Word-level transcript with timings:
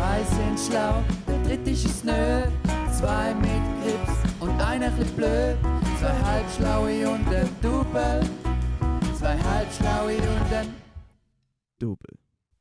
Zwei 0.00 0.24
sind 0.24 0.58
schlau, 0.58 1.04
der 1.28 1.42
dritte 1.42 1.72
ist 1.72 2.06
nö. 2.06 2.42
Zwei 2.90 3.34
mit 3.34 3.60
Grips 3.82 4.16
und 4.40 4.58
einer 4.58 4.90
chli 4.96 5.04
blöd. 5.14 5.58
Zwei 6.00 6.16
halbschlaue 6.24 7.10
und 7.10 7.28
ein 7.28 7.48
Double. 7.60 8.22
Zwei 9.18 9.36
halbschlaue 9.36 10.16
und 10.16 10.52
ein 10.54 10.74
Double. 11.78 12.16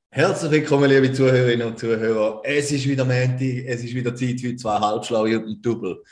Herzlich 0.10 0.52
willkommen, 0.52 0.89
liebe 0.89 1.14
Zuhörerinnen 1.14 1.65
und 1.65 1.79
Zuhörer. 1.79 2.41
Es 2.43 2.73
ist 2.73 2.86
wieder 2.86 3.05
Montag, 3.05 3.42
es 3.42 3.86
ist 3.86 3.96
wieder 3.96 4.14
Zeit 4.14 4.42
für 4.42 4.54
zwei 4.57 4.78
Halbschlaue 4.78 5.39
und 5.39 5.47
ein 5.47 5.61
Double. 5.61 6.04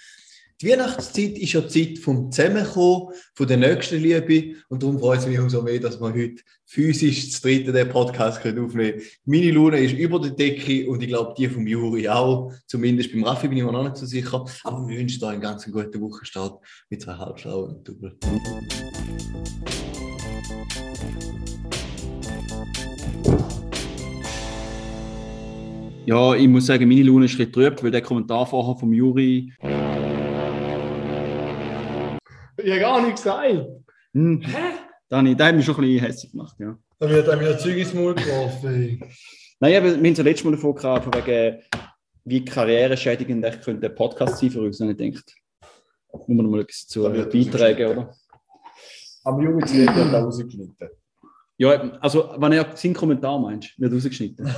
Die 0.59 0.69
Weihnachtszeit 0.69 1.37
ist 1.37 1.53
ja 1.53 1.61
die 1.61 1.67
Zeit 1.67 1.99
vom 1.99 2.31
Zusammenkommen, 2.31 3.13
von 3.35 3.47
der 3.47 3.57
nächsten 3.57 4.01
Liebe. 4.01 4.55
Und 4.69 4.81
darum 4.81 4.97
freut 4.97 5.19
es 5.19 5.27
mich 5.27 5.37
umso 5.37 5.61
mehr, 5.61 5.79
dass 5.79 6.01
wir 6.01 6.11
heute 6.11 6.41
physisch 6.65 7.29
das 7.29 7.41
dritte 7.41 7.71
den 7.71 7.87
Podcast 7.89 8.39
aufnehmen 8.39 8.67
können. 8.71 9.01
Meine 9.25 9.51
Laune 9.51 9.77
ist 9.77 9.93
über 9.93 10.20
der 10.20 10.31
Decke 10.31 10.89
und 10.89 11.03
ich 11.03 11.09
glaube, 11.09 11.35
die 11.38 11.48
vom 11.48 11.67
Juri 11.67 12.09
auch. 12.09 12.51
Zumindest 12.65 13.13
beim 13.13 13.23
Raffi 13.23 13.49
bin 13.49 13.59
ich 13.59 13.63
mir 13.63 13.71
noch 13.71 13.84
nicht 13.84 13.98
so 13.98 14.07
sicher. 14.07 14.45
Aber 14.63 14.88
wir 14.88 14.98
wünschen 14.98 15.23
euch 15.23 15.29
einen 15.29 15.41
ganz 15.41 15.63
guten 15.71 16.01
Wochenstart 16.01 16.59
mit 16.89 17.03
zwei 17.03 17.13
Halbschlauen 17.13 17.76
und 17.76 17.87
Double. 17.87 18.17
Ja, 26.07 26.34
ich 26.34 26.48
muss 26.48 26.65
sagen, 26.65 26.87
meine 26.87 27.03
Laune 27.03 27.26
ist 27.26 27.34
ein 27.34 27.37
bisschen 27.37 27.51
trüb, 27.51 27.84
weil 27.84 27.91
der 27.91 28.01
Kommentar 28.01 28.48
vorher 28.48 28.76
vom 28.76 28.91
Juri. 28.91 29.53
Ich 32.57 32.71
habe 32.71 32.79
gar 32.79 33.02
nichts 33.02 33.23
gesagt. 33.23 33.67
Hm, 34.13 34.43
Dani, 35.09 35.35
der 35.35 35.48
hat 35.48 35.55
mich 35.55 35.65
schon 35.65 35.75
ein 35.75 35.81
bisschen 35.81 36.05
hässlich 36.05 36.31
gemacht, 36.31 36.55
ja. 36.59 36.77
Da 36.99 37.09
wird 37.09 37.29
einem 37.29 37.41
wieder 37.41 37.57
Zeug 37.57 37.77
ins 37.77 37.93
Maul 37.93 38.15
geworfen. 38.15 38.99
Nein, 39.59 39.75
aber 39.75 39.85
wir 39.85 39.95
haben 39.95 40.05
es 40.05 40.18
ja 40.18 40.23
letztes 40.23 40.45
Mal 40.45 40.51
davon 40.51 40.76
gehabt, 40.76 41.15
wegen, 41.15 41.62
wie 42.26 42.43
karriereschädigend 42.43 43.45
echt 43.45 43.63
könnte 43.63 43.87
ein 43.87 43.95
Podcast 43.95 44.40
sein 44.40 44.49
für 44.49 44.62
uns. 44.62 44.82
Und 44.82 44.90
ich 44.90 44.98
denke, 44.98 45.21
muss 46.12 46.27
man 46.27 46.37
noch 46.37 46.51
mal 46.51 46.62
etwas 46.62 46.95
wird 46.95 47.32
beitragen, 47.32 47.91
oder? 47.91 48.15
Am 49.23 49.41
Jungen 49.41 49.62
wird 49.62 49.89
er 49.89 50.12
da 50.12 50.23
rausgeschnitten. 50.23 50.89
Ja, 51.57 51.70
also, 51.99 52.35
wenn 52.37 52.51
er 52.51 52.76
seinen 52.76 52.93
Kommentar 52.93 53.39
meinst, 53.39 53.79
wird 53.79 53.93
rausgeschnitten. 53.93 54.45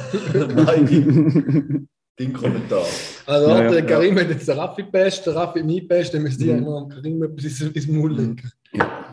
Nein, 0.56 1.88
dein 2.20 2.34
Kommentar. 2.34 2.86
Also, 3.26 3.50
Ja, 3.50 3.58
ja, 3.58 3.64
ja, 3.64 3.72
der 3.72 3.86
Karim 3.86 4.20
hat 4.20 4.30
jetzt 4.30 4.48
den 4.48 4.60
Raffi 4.60 4.84
gepasst, 4.84 5.26
der 5.26 5.36
Raffi 5.36 5.64
mich 5.64 5.88
gepasst, 5.88 6.14
dann 6.14 6.24
müsste 6.24 6.44
ich 6.44 6.52
Mhm. 6.52 6.64
noch 6.64 6.82
am 6.82 6.90
Karim 6.90 7.24
etwas 7.24 7.46
ins, 7.46 7.62
ins 7.62 7.88
Maul 7.88 8.14
legen. 8.14 8.52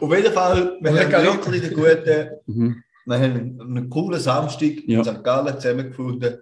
Auf 0.01 0.15
jeden 0.15 0.33
Fall, 0.33 0.77
wir 0.81 0.91
Ja, 0.93 1.03
haben 1.13 1.25
wirklich 1.43 1.63
einen 1.65 1.75
guten, 1.75 2.29
Mhm. 2.47 2.83
wir 3.07 3.19
haben 3.19 3.61
einen 3.61 3.91
coolen 3.91 4.21
Samstag 4.21 4.73
Ja. 4.87 4.99
in 4.99 5.05
St. 5.05 5.23
Gallen 5.23 5.55
zusammengefunden. 5.61 6.39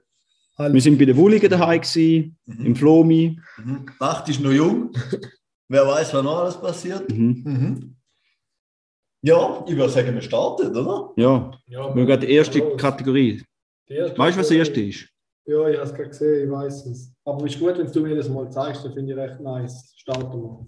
Wir 0.56 0.80
sind 0.80 0.98
bei 0.98 1.04
den 1.04 1.16
Wulligen 1.16 1.50
daheim, 1.50 1.80
gewesen, 1.80 2.36
Mhm. 2.46 2.66
im 2.66 2.76
Flomi. 2.76 3.38
Mhm. 3.58 3.86
Die 3.86 3.92
Nacht 4.04 4.28
ist 4.28 4.40
noch 4.40 4.52
jung. 4.52 4.90
Wer 5.68 5.86
weiß, 5.86 6.14
was 6.14 6.22
noch 6.22 6.38
alles 6.38 6.60
passiert. 6.60 7.10
Mhm. 7.10 7.42
Mhm. 7.44 7.96
Ja, 9.22 9.64
ich 9.66 9.74
würde 9.76 9.88
sagen, 9.90 10.14
wir 10.14 10.20
starten, 10.22 10.76
oder? 10.76 11.12
Ja, 11.16 11.50
Ja, 11.66 11.94
wir 11.94 12.04
gehen 12.06 12.20
die 12.20 12.30
erste 12.30 12.60
Kategorie. 12.76 13.42
Die 13.88 13.94
erste 13.94 14.18
Weißt 14.18 14.36
du, 14.36 14.40
was 14.40 14.48
die 14.48 14.56
erste 14.58 14.80
ist? 14.80 15.08
Ja, 15.46 15.68
ich 15.68 15.76
habe 15.76 15.86
es 15.86 15.94
gerade 15.94 16.08
gesehen, 16.08 16.44
ich 16.46 16.50
weiß 16.50 16.86
es. 16.86 17.12
Aber 17.24 17.44
es 17.44 17.54
ist 17.54 17.60
gut, 17.60 17.76
wenn 17.78 17.90
du 17.90 18.00
mir 18.00 18.16
das 18.16 18.28
mal 18.28 18.50
zeigst, 18.50 18.84
dann 18.84 18.94
finde 18.94 19.12
ich 19.12 19.18
recht 19.18 19.40
nice. 19.40 19.92
Starten 19.96 20.42
wir. 20.42 20.66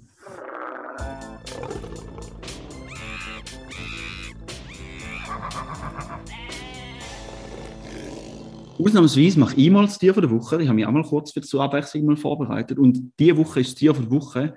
Ausnahmsweise 8.79 9.39
mache 9.41 9.57
ich 9.57 9.71
mal 9.71 9.87
das 9.87 9.99
Tier 9.99 10.13
von 10.13 10.23
der 10.23 10.31
Woche. 10.31 10.61
Ich 10.61 10.69
habe 10.69 10.77
mich 10.77 10.87
auch 10.87 10.93
mal 10.93 11.03
kurz 11.03 11.33
für 11.33 11.41
zur 11.41 11.63
Abwechslung 11.63 12.05
mal 12.05 12.17
vorbereitet. 12.17 12.79
Und 12.79 13.13
diese 13.19 13.36
Woche 13.39 13.61
ist 13.61 13.70
das 13.70 13.75
Tier 13.77 13.95
von 13.95 14.05
der 14.09 14.13
Woche 14.13 14.55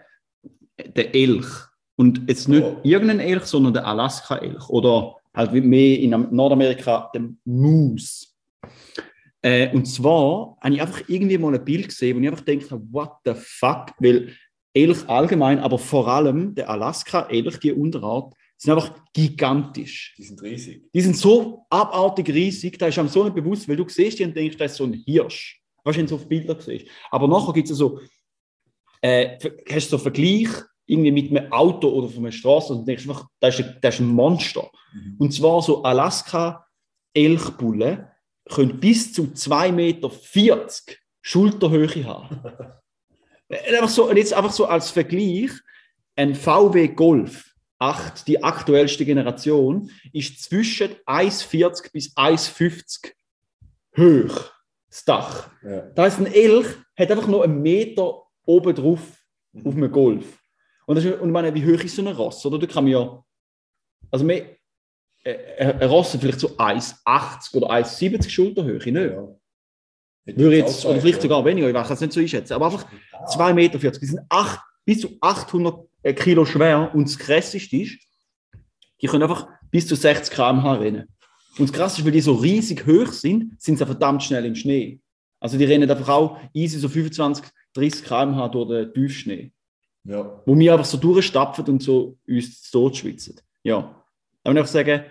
der 0.96 1.16
Elch. 1.16 1.46
Und 1.96 2.28
jetzt 2.28 2.48
nicht 2.50 2.64
Oh. 2.64 2.78
irgendein 2.84 3.20
Elch, 3.20 3.44
sondern 3.46 3.74
der 3.74 3.88
Alaska-Elch. 3.88 4.70
Oder 4.70 5.16
halt 5.34 5.54
wie 5.54 5.62
mehr 5.62 6.00
in 6.00 6.14
Am- 6.14 6.28
Nordamerika 6.32 7.10
der 7.14 7.30
Moose. 7.46 8.28
Äh, 9.42 9.74
und 9.74 9.86
zwar 9.86 10.58
habe 10.62 10.74
ich 10.74 10.82
einfach 10.82 11.02
irgendwie 11.08 11.38
mal 11.38 11.54
ein 11.54 11.64
Bild 11.64 11.88
gesehen, 11.88 12.18
wo 12.18 12.22
ich 12.22 12.28
einfach 12.28 12.44
denke, 12.44 12.82
what 12.92 13.12
the 13.26 13.34
fuck? 13.36 13.94
Weil 14.00 14.34
Elch 14.74 15.08
allgemein, 15.08 15.60
aber 15.60 15.78
vor 15.80 16.08
allem 16.08 16.56
der 16.56 16.70
Alaska-Elch, 16.70 17.60
die 17.60 17.74
Unterart, 17.74 18.34
sind 18.58 18.74
einfach 18.74 18.94
gigantisch. 19.14 20.16
Die 20.18 20.24
sind 20.24 20.42
riesig. 20.42 20.92
Die 20.94 21.02
sind 21.02 21.16
so 21.16 21.66
abartig 21.70 22.28
riesig, 22.30 22.78
da 22.78 22.88
ist 22.88 23.00
einem 23.00 23.08
so 23.08 23.24
nicht 23.24 23.36
bewusst, 23.36 23.70
weil 23.70 23.78
du 23.78 23.88
siehst 23.88 24.20
die 24.20 24.26
und 24.26 24.36
denkst, 24.36 24.58
das 24.58 24.72
ist 24.72 24.78
so 24.78 24.84
ein 24.84 25.02
Hirsch. 25.06 25.62
Du 25.84 26.08
so 26.08 26.16
auf 26.16 26.28
Bilder 26.28 26.60
siehst. 26.60 26.88
Aber 27.10 27.28
nachher 27.28 27.54
gibt 27.54 27.70
es 27.70 27.78
so, 27.78 28.00
äh, 29.02 29.38
hast 29.72 29.92
du 29.92 29.96
so 29.96 29.96
einen 29.96 30.04
Vergleich 30.04 30.50
irgendwie 30.86 31.12
mit 31.12 31.32
einem 31.32 31.52
Auto 31.52 31.90
oder 31.90 32.08
von 32.10 32.26
einer 32.26 32.32
Straße 32.32 32.74
und 32.74 32.88
denkst 32.88 33.08
einfach, 33.08 33.28
das 33.40 33.60
ist 33.60 33.66
ein, 33.66 33.78
das 33.82 33.96
ist 33.96 34.02
ein 34.02 34.08
Monster. 34.08 34.70
Mhm. 34.94 35.16
Und 35.20 35.34
zwar 35.34 35.62
so 35.62 35.84
Alaska-Elchbullen 35.84 38.08
können 38.50 38.80
bis 38.80 39.14
zu 39.14 39.24
2,40 39.24 39.72
Meter 39.72 40.12
Schulterhöhe 41.22 42.06
haben. 42.06 42.42
Äh, 43.52 43.76
einfach 43.76 43.90
so, 43.90 44.12
jetzt 44.14 44.32
einfach 44.32 44.52
so 44.52 44.68
als 44.68 44.92
Vergleich, 44.92 45.50
ein 46.16 46.36
VW 46.36 46.90
Golf 46.90 47.50
8, 47.80 48.28
die 48.28 48.44
aktuellste 48.44 49.06
Generation, 49.06 49.90
ist 50.14 50.44
zwischen 50.44 50.92
1,40 51.08 51.92
bis 51.92 52.16
1,50 52.16 53.12
hoch, 53.98 54.52
das 54.88 55.04
Dach. 55.04 55.50
Ja. 55.64 55.82
Da 55.82 56.04
heißt 56.04 56.20
ein 56.20 56.28
Elch 56.28 56.68
hat 56.96 57.10
einfach 57.10 57.28
noch 57.28 57.42
einen 57.42 57.62
Meter 57.62 58.24
oben 58.46 58.76
drauf 58.76 59.02
auf 59.64 59.76
einem 59.76 59.92
Golf. 59.92 60.40
Und, 60.86 60.96
das 60.96 61.06
ist, 61.06 61.20
und 61.20 61.30
ich 61.30 61.34
meine, 61.34 61.54
wie 61.54 61.66
hoch 61.66 61.84
ist 61.84 61.96
so 61.96 62.02
ein 62.02 62.08
Ross? 62.10 62.46
Oder? 62.46 62.60
Da 62.60 62.68
kann 62.68 62.84
man 62.84 62.92
ja. 62.92 63.24
Also, 64.12 64.26
mehr, 64.26 64.58
äh, 65.24 65.74
ein 65.80 65.90
Ross 65.90 66.14
hat 66.14 66.22
vielleicht 66.22 66.40
so 66.40 66.58
1,80 66.58 67.56
oder 67.56 67.70
1,70 67.72 68.30
Schulterhöhe, 68.30 68.78
nicht? 68.78 70.38
Würde 70.38 70.58
jetzt, 70.58 70.86
oder 70.86 71.02
vielleicht 71.02 71.22
sogar 71.22 71.44
weniger, 71.44 71.68
ich 71.68 71.74
weiß 71.74 71.90
es 71.90 72.02
nicht 72.02 72.14
so 72.14 72.20
einschätzen. 72.20 72.54
Aber 72.54 72.68
einfach 72.68 72.86
2,40 73.28 73.54
Meter. 73.54 73.78
Die 73.78 74.06
sind 74.06 74.22
acht, 74.30 74.60
bis 74.86 75.02
zu 75.02 75.18
800 75.22 75.88
Kilo 76.16 76.46
schwer. 76.46 76.92
Und 76.94 77.08
das 77.08 77.18
Krasseste 77.18 77.78
ist, 77.78 77.98
die 79.02 79.08
können 79.08 79.24
einfach 79.24 79.48
bis 79.72 79.88
zu 79.88 79.96
60 79.96 80.34
km/h 80.34 80.74
rennen. 80.74 81.08
Und 81.58 81.70
das 81.70 81.74
Krasse 81.76 82.00
ist, 82.00 82.06
weil 82.06 82.12
die 82.12 82.22
so 82.22 82.34
riesig 82.34 82.86
hoch 82.86 83.12
sind, 83.12 83.60
sind 83.62 83.78
sie 83.78 83.86
verdammt 83.86 84.24
schnell 84.24 84.46
im 84.46 84.56
Schnee. 84.56 85.02
Also 85.40 85.58
die 85.58 85.66
rennen 85.66 85.90
einfach 85.90 86.10
auch 86.10 86.38
easy 86.54 86.78
so 86.78 86.90
25, 86.90 87.46
30 87.74 88.04
km/h 88.04 88.48
durch 88.50 88.70
den 88.70 88.94
Tiefschnee. 88.94 89.52
Ja. 90.04 90.42
Wo 90.46 90.58
wir 90.58 90.74
einfach 90.74 90.86
so 90.86 90.98
durchstapfen 90.98 91.66
und 91.66 91.84
so 91.84 92.18
uns 92.28 92.62
zu 92.62 92.72
Tod 92.72 92.98
schwitzen. 92.98 93.40
Ja. 93.64 93.99
Da 94.56 94.62
würde 94.62 94.66
ich 94.66 94.72
sagen, 94.72 95.04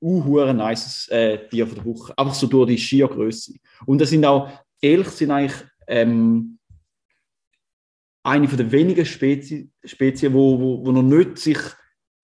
uh, 0.00 0.24
hure 0.24 0.54
nice 0.54 1.08
äh, 1.08 1.48
Tier 1.48 1.66
von 1.66 1.76
der 1.76 1.84
Woche. 1.84 2.16
Einfach 2.16 2.34
so 2.34 2.46
durch 2.46 2.68
die 2.68 2.78
Schiergröße. 2.78 3.54
Und 3.86 4.00
das 4.00 4.10
sind 4.10 4.24
auch, 4.24 4.50
Elch 4.80 5.08
sind 5.08 5.30
eigentlich 5.30 5.62
ähm, 5.86 6.58
eine 8.22 8.48
von 8.48 8.56
der 8.56 8.70
wenigen 8.72 9.04
Spezien, 9.04 9.72
Spezien, 9.84 10.32
wo, 10.32 10.58
wo, 10.58 10.86
wo 10.86 10.92
noch 10.92 11.02
nicht 11.02 11.38
sich, 11.38 11.58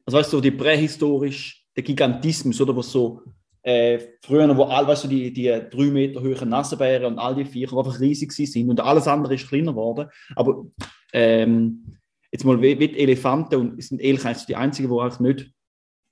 also 0.04 0.18
weißt 0.18 0.32
du, 0.32 0.40
die 0.40 0.50
prähistorisch, 0.50 1.64
der 1.74 1.82
Gigantismus, 1.82 2.60
oder 2.60 2.76
was 2.76 2.90
so 2.90 3.22
äh, 3.62 3.98
früher, 4.22 4.56
wo 4.56 4.64
all, 4.64 4.86
weißt 4.86 5.04
du, 5.04 5.08
die, 5.08 5.32
die 5.32 5.48
drei 5.48 5.86
Meter 5.86 6.22
hohen 6.22 6.48
Nassenbären 6.48 7.12
und 7.12 7.18
all 7.18 7.34
die 7.34 7.44
Viecher 7.44 7.76
einfach 7.76 7.98
riesig 7.98 8.32
sind 8.32 8.70
und 8.70 8.80
alles 8.80 9.08
andere 9.08 9.34
ist 9.34 9.48
kleiner 9.48 9.72
geworden. 9.72 10.08
Aber 10.34 10.66
ähm, 11.12 11.98
jetzt 12.30 12.44
mal 12.44 12.60
wie, 12.62 12.78
wie 12.78 12.96
Elefanten 12.96 13.56
und 13.56 13.82
sind 13.82 14.00
Elch 14.00 14.24
eigentlich 14.24 14.46
die 14.46 14.56
einzigen, 14.56 14.88
die 14.88 15.00
eigentlich 15.00 15.20
nicht, 15.20 15.55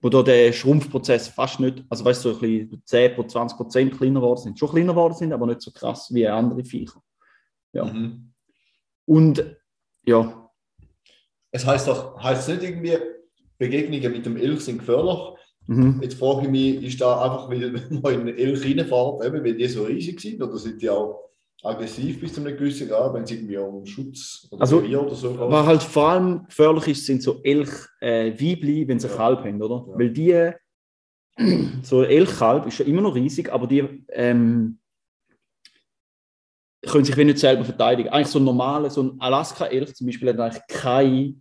wo 0.04 0.10
da 0.10 0.22
der 0.22 0.52
Schrumpfprozess 0.52 1.28
fast 1.28 1.60
nicht, 1.60 1.82
also 1.88 2.04
weißt 2.04 2.26
du, 2.26 2.34
so 2.34 2.38
ein 2.38 2.40
bisschen 2.68 2.82
10, 2.84 3.26
20 3.26 3.56
Prozent 3.56 3.96
kleiner 3.96 4.20
geworden 4.20 4.38
sind. 4.42 4.58
Schon 4.58 4.68
kleiner 4.68 4.92
geworden 4.92 5.14
sind, 5.14 5.32
aber 5.32 5.46
nicht 5.46 5.62
so 5.62 5.70
krass 5.70 6.12
wie 6.12 6.28
andere 6.28 6.62
Viecher. 6.62 7.02
Ja. 7.72 7.86
Mhm. 7.86 8.34
Und 9.06 9.56
ja, 10.04 10.50
Es 11.52 11.64
heißt 11.64 11.88
doch, 11.88 12.22
heißt 12.22 12.50
nicht 12.50 12.64
irgendwie, 12.64 12.98
Begegnungen 13.56 14.12
mit 14.12 14.26
dem 14.26 14.36
Elch 14.36 14.60
sind 14.60 14.80
gefährlich. 14.80 15.38
mhm. 15.68 16.00
Jetzt 16.02 16.18
frage 16.18 16.42
ich 16.42 16.50
mich, 16.50 16.84
ist 16.84 17.00
da 17.00 17.22
einfach, 17.22 17.48
weil 17.48 17.70
man 18.02 18.12
in 18.12 18.20
einen 18.20 18.36
Elch 18.36 18.62
reinfährt, 18.62 19.24
eben, 19.24 19.42
weil 19.42 19.56
die 19.56 19.68
so 19.68 19.84
riesig 19.84 20.20
sind, 20.20 20.42
oder 20.42 20.58
sind 20.58 20.82
die 20.82 20.90
auch 20.90 21.30
aggressiv 21.64 22.20
bis 22.20 22.34
zu 22.34 22.40
einem 22.40 22.56
gewissen 22.56 22.88
Grad, 22.88 23.14
wenn 23.14 23.22
es 23.22 23.30
irgendwie 23.30 23.56
um 23.56 23.84
Schutz 23.86 24.46
oder 24.50 24.60
Also, 24.62 24.78
Revier 24.78 25.02
oder 25.02 25.14
so 25.14 25.30
geht? 25.30 25.40
Was 25.40 25.66
halt 25.66 25.82
vor 25.82 26.08
allem 26.10 26.46
gefährlich 26.46 26.88
ist, 26.88 27.06
sind 27.06 27.22
so 27.22 27.40
Elch 27.42 27.70
äh, 28.00 28.32
Weibli, 28.32 28.86
wenn 28.86 28.98
sie 28.98 29.08
Ja. 29.08 29.16
Kalb 29.16 29.40
haben, 29.44 29.62
oder? 29.62 29.86
Ja. 29.88 29.98
Weil 29.98 30.10
die, 30.10 30.50
so 31.82 32.02
Elchkalb 32.02 32.66
ist 32.66 32.78
ja 32.78 32.84
immer 32.84 33.02
noch 33.02 33.14
riesig, 33.14 33.50
aber 33.52 33.66
die 33.66 34.04
ähm, 34.10 34.78
können 36.86 37.04
sich 37.04 37.16
nicht 37.16 37.38
selber 37.38 37.64
verteidigen. 37.64 38.10
Eigentlich 38.10 38.28
so 38.28 38.38
ein 38.38 38.44
normaler, 38.44 38.90
so 38.90 39.02
ein 39.02 39.20
Alaska-Elch 39.20 39.94
zum 39.94 40.06
Beispiel 40.06 40.28
hat 40.28 40.40
eigentlich 40.40 40.62
keine 40.68 41.34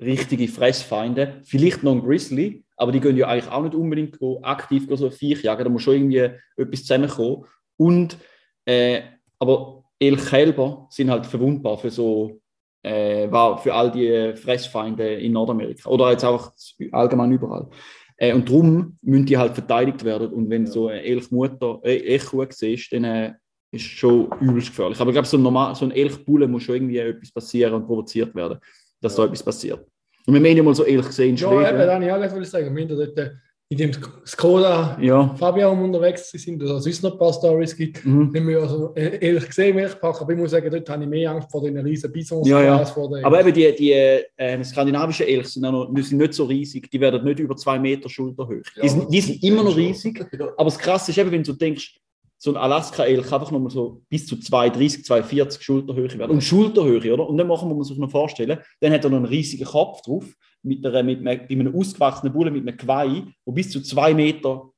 richtige 0.00 0.48
Fressfeinde. 0.48 1.40
Vielleicht 1.44 1.82
noch 1.82 1.92
ein 1.92 2.02
Grizzly, 2.02 2.64
aber 2.76 2.92
die 2.92 3.00
gehen 3.00 3.16
ja 3.16 3.28
eigentlich 3.28 3.52
auch 3.52 3.62
nicht 3.62 3.74
unbedingt 3.74 4.18
aktiv 4.42 4.86
so 4.90 5.06
ein 5.06 5.12
Viech 5.12 5.42
jagen. 5.42 5.64
Da 5.64 5.70
muss 5.70 5.82
schon 5.82 5.94
irgendwie 5.94 6.30
etwas 6.56 6.82
zusammenkommen. 6.82 7.44
Und 7.76 8.16
äh, 8.64 9.02
aber 9.40 9.82
Elchkälber 9.98 10.86
sind 10.90 11.10
halt 11.10 11.26
verwundbar 11.26 11.76
für 11.78 11.90
so, 11.90 12.40
äh, 12.82 13.28
für 13.28 13.74
all 13.74 13.90
die 13.90 14.34
Fressfeinde 14.36 15.14
in 15.14 15.32
Nordamerika 15.32 15.90
oder 15.90 16.10
jetzt 16.10 16.24
auch 16.24 16.52
allgemein 16.92 17.32
überall. 17.32 17.68
Äh, 18.16 18.34
und 18.34 18.48
darum 18.48 18.96
müssen 19.02 19.26
die 19.26 19.36
halt 19.36 19.54
verteidigt 19.54 20.04
werden. 20.04 20.32
Und 20.32 20.48
wenn 20.50 20.66
so 20.66 20.88
eine 20.88 21.02
Elchmutter, 21.02 21.80
äh, 21.82 21.96
Elchkuh 21.96 22.46
siehst, 22.50 22.92
dann 22.92 23.04
äh, 23.04 23.32
ist 23.72 23.84
schon 23.84 24.28
übelst 24.40 24.68
gefährlich. 24.68 25.00
Aber 25.00 25.10
ich 25.10 25.14
glaube, 25.14 25.28
so 25.28 25.38
ein, 25.38 25.42
normal, 25.42 25.74
so 25.74 25.86
ein 25.86 25.90
Elchbulle 25.90 26.46
muss 26.46 26.64
schon 26.64 26.76
irgendwie 26.76 26.98
etwas 26.98 27.32
passieren 27.32 27.74
und 27.74 27.86
provoziert 27.86 28.34
werden, 28.34 28.58
dass 29.00 29.16
da 29.16 29.24
etwas 29.24 29.42
passiert. 29.42 29.86
Und 30.26 30.34
wir 30.34 30.50
haben 30.50 30.56
ja 30.56 30.62
mal 30.62 30.74
so 30.74 30.84
Elch 30.84 31.06
gesehen 31.06 31.30
in 31.30 31.36
Ja, 31.36 31.50
eben, 31.50 31.60
Schweden. 31.60 31.78
wollte 31.88 32.26
ich 32.26 32.32
auch 32.32 32.44
sagen. 32.44 32.76
Wir 32.76 32.82
haben 32.82 32.88
dort 32.96 33.18
äh, 33.18 33.30
in 33.72 33.78
dem 33.78 33.92
Skoda 34.26 34.98
Ja. 35.00 35.32
Fabian 35.38 35.80
unterwegs 35.80 36.28
sind, 36.32 36.60
dass 36.60 36.70
es 36.70 36.82
sonst 36.84 37.02
noch 37.04 37.12
ein 37.12 37.18
paar 37.18 37.32
Stories 37.32 37.76
gibt. 37.76 38.04
Mhm. 38.04 38.34
Haben 38.34 38.48
wir 38.48 38.62
also 38.62 38.92
äh, 38.96 39.24
ehrlich 39.24 39.46
gesehen, 39.46 39.76
Milchpack, 39.76 40.20
aber 40.20 40.32
ich 40.32 40.38
muss 40.38 40.50
sagen, 40.50 40.68
dort 40.72 40.88
habe 40.90 41.04
ich 41.04 41.08
mehr 41.08 41.30
Angst 41.30 41.52
vor 41.52 41.62
den 41.62 41.78
riesen 41.78 42.10
Bisons 42.10 42.48
Ja, 42.48 42.60
ja. 42.60 42.78
als 42.78 42.90
vor 42.90 43.08
den. 43.08 43.24
Aber 43.24 43.38
eben 43.38 43.54
die, 43.54 43.72
die 43.76 43.92
äh, 43.92 44.64
skandinavischen 44.64 45.24
Elch 45.24 45.46
sind, 45.46 45.62
noch, 45.62 45.88
die 45.94 46.02
sind 46.02 46.18
nicht 46.18 46.34
so 46.34 46.46
riesig, 46.46 46.90
die 46.90 47.00
werden 47.00 47.22
nicht 47.22 47.38
über 47.38 47.56
zwei 47.56 47.78
Meter 47.78 48.08
Schulterhöhe. 48.08 48.62
Die, 48.82 48.88
sind, 48.88 49.08
die 49.08 49.20
sind 49.20 49.40
immer 49.44 49.62
noch 49.62 49.76
riesig, 49.76 50.20
aber 50.56 50.64
das 50.64 50.78
Krasse 50.78 51.12
ist 51.12 51.18
eben, 51.18 51.30
wenn 51.30 51.44
du 51.44 51.52
denkst, 51.52 51.96
so 52.38 52.50
ein 52.50 52.56
Alaska-Elch 52.56 53.32
einfach 53.32 53.52
noch 53.52 53.60
mal 53.60 53.70
so 53.70 54.02
bis 54.08 54.26
zu 54.26 54.34
2,30, 54.34 55.06
2,40 55.06 55.62
Schulterhöhe 55.62 56.18
werden. 56.18 56.30
Und 56.32 56.42
Schulterhöhe, 56.42 57.12
oder? 57.12 57.28
Und 57.28 57.36
dann 57.36 57.46
machen 57.46 57.68
wir 57.68 57.76
uns 57.76 57.86
sich 57.86 57.98
noch 57.98 58.10
vorstellen, 58.10 58.58
dann 58.80 58.92
hat 58.92 59.04
er 59.04 59.10
noch 59.10 59.18
einen 59.18 59.26
riesigen 59.26 59.66
Kopf 59.66 60.00
drauf, 60.02 60.24
mit, 60.62 60.84
einer, 60.84 61.02
mit, 61.02 61.26
einem, 61.26 61.40
mit 61.48 61.50
einem 61.50 61.74
ausgewachsenen 61.74 62.32
Bullen, 62.32 62.52
mit 62.52 62.66
einem 62.66 62.76
Geweih, 62.76 63.22
der 63.46 63.52
bis 63.52 63.70
zu 63.70 63.80
zwei 63.82 64.14
Meter 64.14 64.70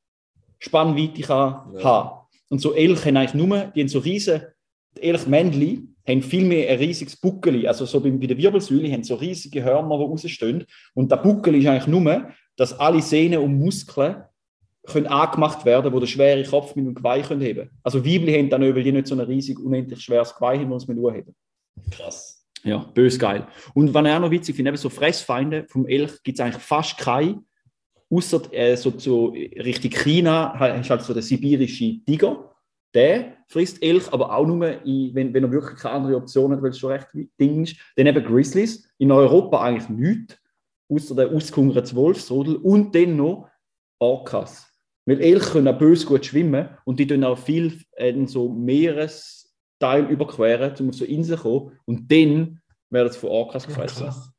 Spannweite 0.58 1.23
kann 1.23 1.75
Ja. 1.76 1.84
haben. 1.84 2.19
Und 2.50 2.61
so 2.61 2.75
Elche 2.75 3.06
haben 3.06 3.17
eigentlich 3.17 3.34
nur, 3.34 3.73
die 3.75 3.81
haben 3.81 3.88
so 3.88 3.99
riesen, 3.99 4.43
die 4.96 5.02
Elchmännchen 5.02 5.96
haben 6.06 6.23
viel 6.23 6.44
mehr 6.44 6.70
ein 6.70 6.79
riesiges 6.79 7.17
Buckeli, 7.17 7.67
also 7.67 7.84
so 7.87 8.00
bei, 8.00 8.11
bei 8.11 8.26
der 8.26 8.37
Wirbelsäule 8.37 8.90
haben 8.93 9.05
so 9.05 9.14
riesige 9.14 9.62
Hörner, 9.64 9.96
die 9.99 10.05
rausstehen. 10.05 10.64
Und 10.94 11.11
der 11.11 11.17
Buckeli 11.17 11.61
ist 11.61 11.67
eigentlich 11.67 11.87
nur, 11.87 12.28
dass 12.56 12.78
alle 12.78 13.00
Sehnen 13.00 13.38
und 13.40 13.58
Muskeln 13.58 14.23
können 14.85 15.06
angemacht 15.06 15.64
werden, 15.64 15.93
wo 15.93 16.00
der 16.00 16.08
schwere 16.08 16.43
Kopf 16.44 16.75
mit 16.75 16.85
dem 16.85 16.94
Geweih 16.94 17.23
können 17.23 17.40
heben. 17.40 17.70
Also 17.82 18.05
Weibli 18.05 18.32
haben 18.37 18.50
dann, 18.50 18.62
weil 18.62 18.82
die 18.82 18.93
nicht 18.93 19.06
so 19.06 19.14
ein 19.14 19.20
riesig, 19.20 19.58
unendlich 19.58 20.00
schweres 20.00 20.35
Geweih 20.35 20.58
haben, 20.58 20.69
muss 20.69 20.87
man 20.88 20.96
nur 20.96 21.12
heben. 21.12 21.35
Krass. 21.90 22.31
Ja, 22.64 22.79
bös 22.94 23.19
geil. 23.19 23.47
Und 23.75 23.93
was 23.93 24.06
ich 24.06 24.12
auch 24.12 24.20
noch 24.20 24.31
witzig 24.31 24.55
finde, 24.55 24.70
eben 24.70 24.76
so 24.76 24.88
Fressfeinde 24.88 25.67
vom 25.69 25.87
Elch 25.87 26.23
gibt 26.23 26.38
es 26.38 26.44
eigentlich 26.44 26.62
fast 26.62 26.97
keine, 26.99 27.43
außer 28.09 28.43
äh, 28.53 28.76
so, 28.76 28.93
so 28.97 29.29
Richtung 29.29 29.91
China 29.91 30.55
ha- 30.59 30.76
hast 30.76 30.91
halt 30.91 31.03
so 31.03 31.12
den 31.12 31.23
sibirischen 31.23 32.05
Tiger. 32.05 32.50
Der 32.94 33.38
frisst 33.49 33.82
Elch, 33.82 34.12
aber 34.12 34.37
auch 34.37 34.47
nur, 34.47 34.85
in, 34.85 35.14
wenn, 35.14 35.32
wenn 35.32 35.44
er 35.44 35.50
wirklich 35.50 35.81
keine 35.81 35.94
andere 35.94 36.17
Option 36.17 36.53
hat, 36.53 36.62
weil 36.62 36.70
es 36.70 36.79
schon 36.79 36.93
recht 36.93 37.09
Ding 37.41 37.64
ist. 37.64 37.76
Dann 37.97 38.06
eben 38.06 38.25
Grizzlies. 38.25 38.88
In 38.99 39.11
Europa 39.11 39.62
eigentlich 39.62 39.88
nichts, 39.88 40.38
außer 40.88 41.14
der 41.17 41.31
ausgehungerten 41.32 41.97
Wolfsrudel. 41.97 42.56
Und 42.56 42.94
dann 42.94 43.17
noch 43.17 43.49
Orcas. 43.99 44.69
Weil 45.06 45.20
Elch 45.20 45.50
können 45.50 45.69
auch 45.69 45.79
bös 45.79 46.06
gut 46.06 46.26
schwimmen 46.26 46.69
und 46.85 47.00
die 47.00 47.06
tun 47.06 47.25
auch 47.25 47.38
viel 47.38 47.81
äh, 47.97 48.14
so 48.26 48.49
Meeresteil 49.82 50.11
überqueren, 50.11 50.75
um 50.81 50.88
auf 50.88 50.94
so 50.94 51.05
Inseln 51.05 51.38
zu 51.38 51.43
kommen. 51.43 51.79
Und 51.84 52.11
dann 52.11 52.61
werden 52.90 53.12
sie 53.12 53.19
von 53.19 53.31
Orcas 53.31 53.67
gefressen. 53.67 54.06
Krass. 54.06 54.31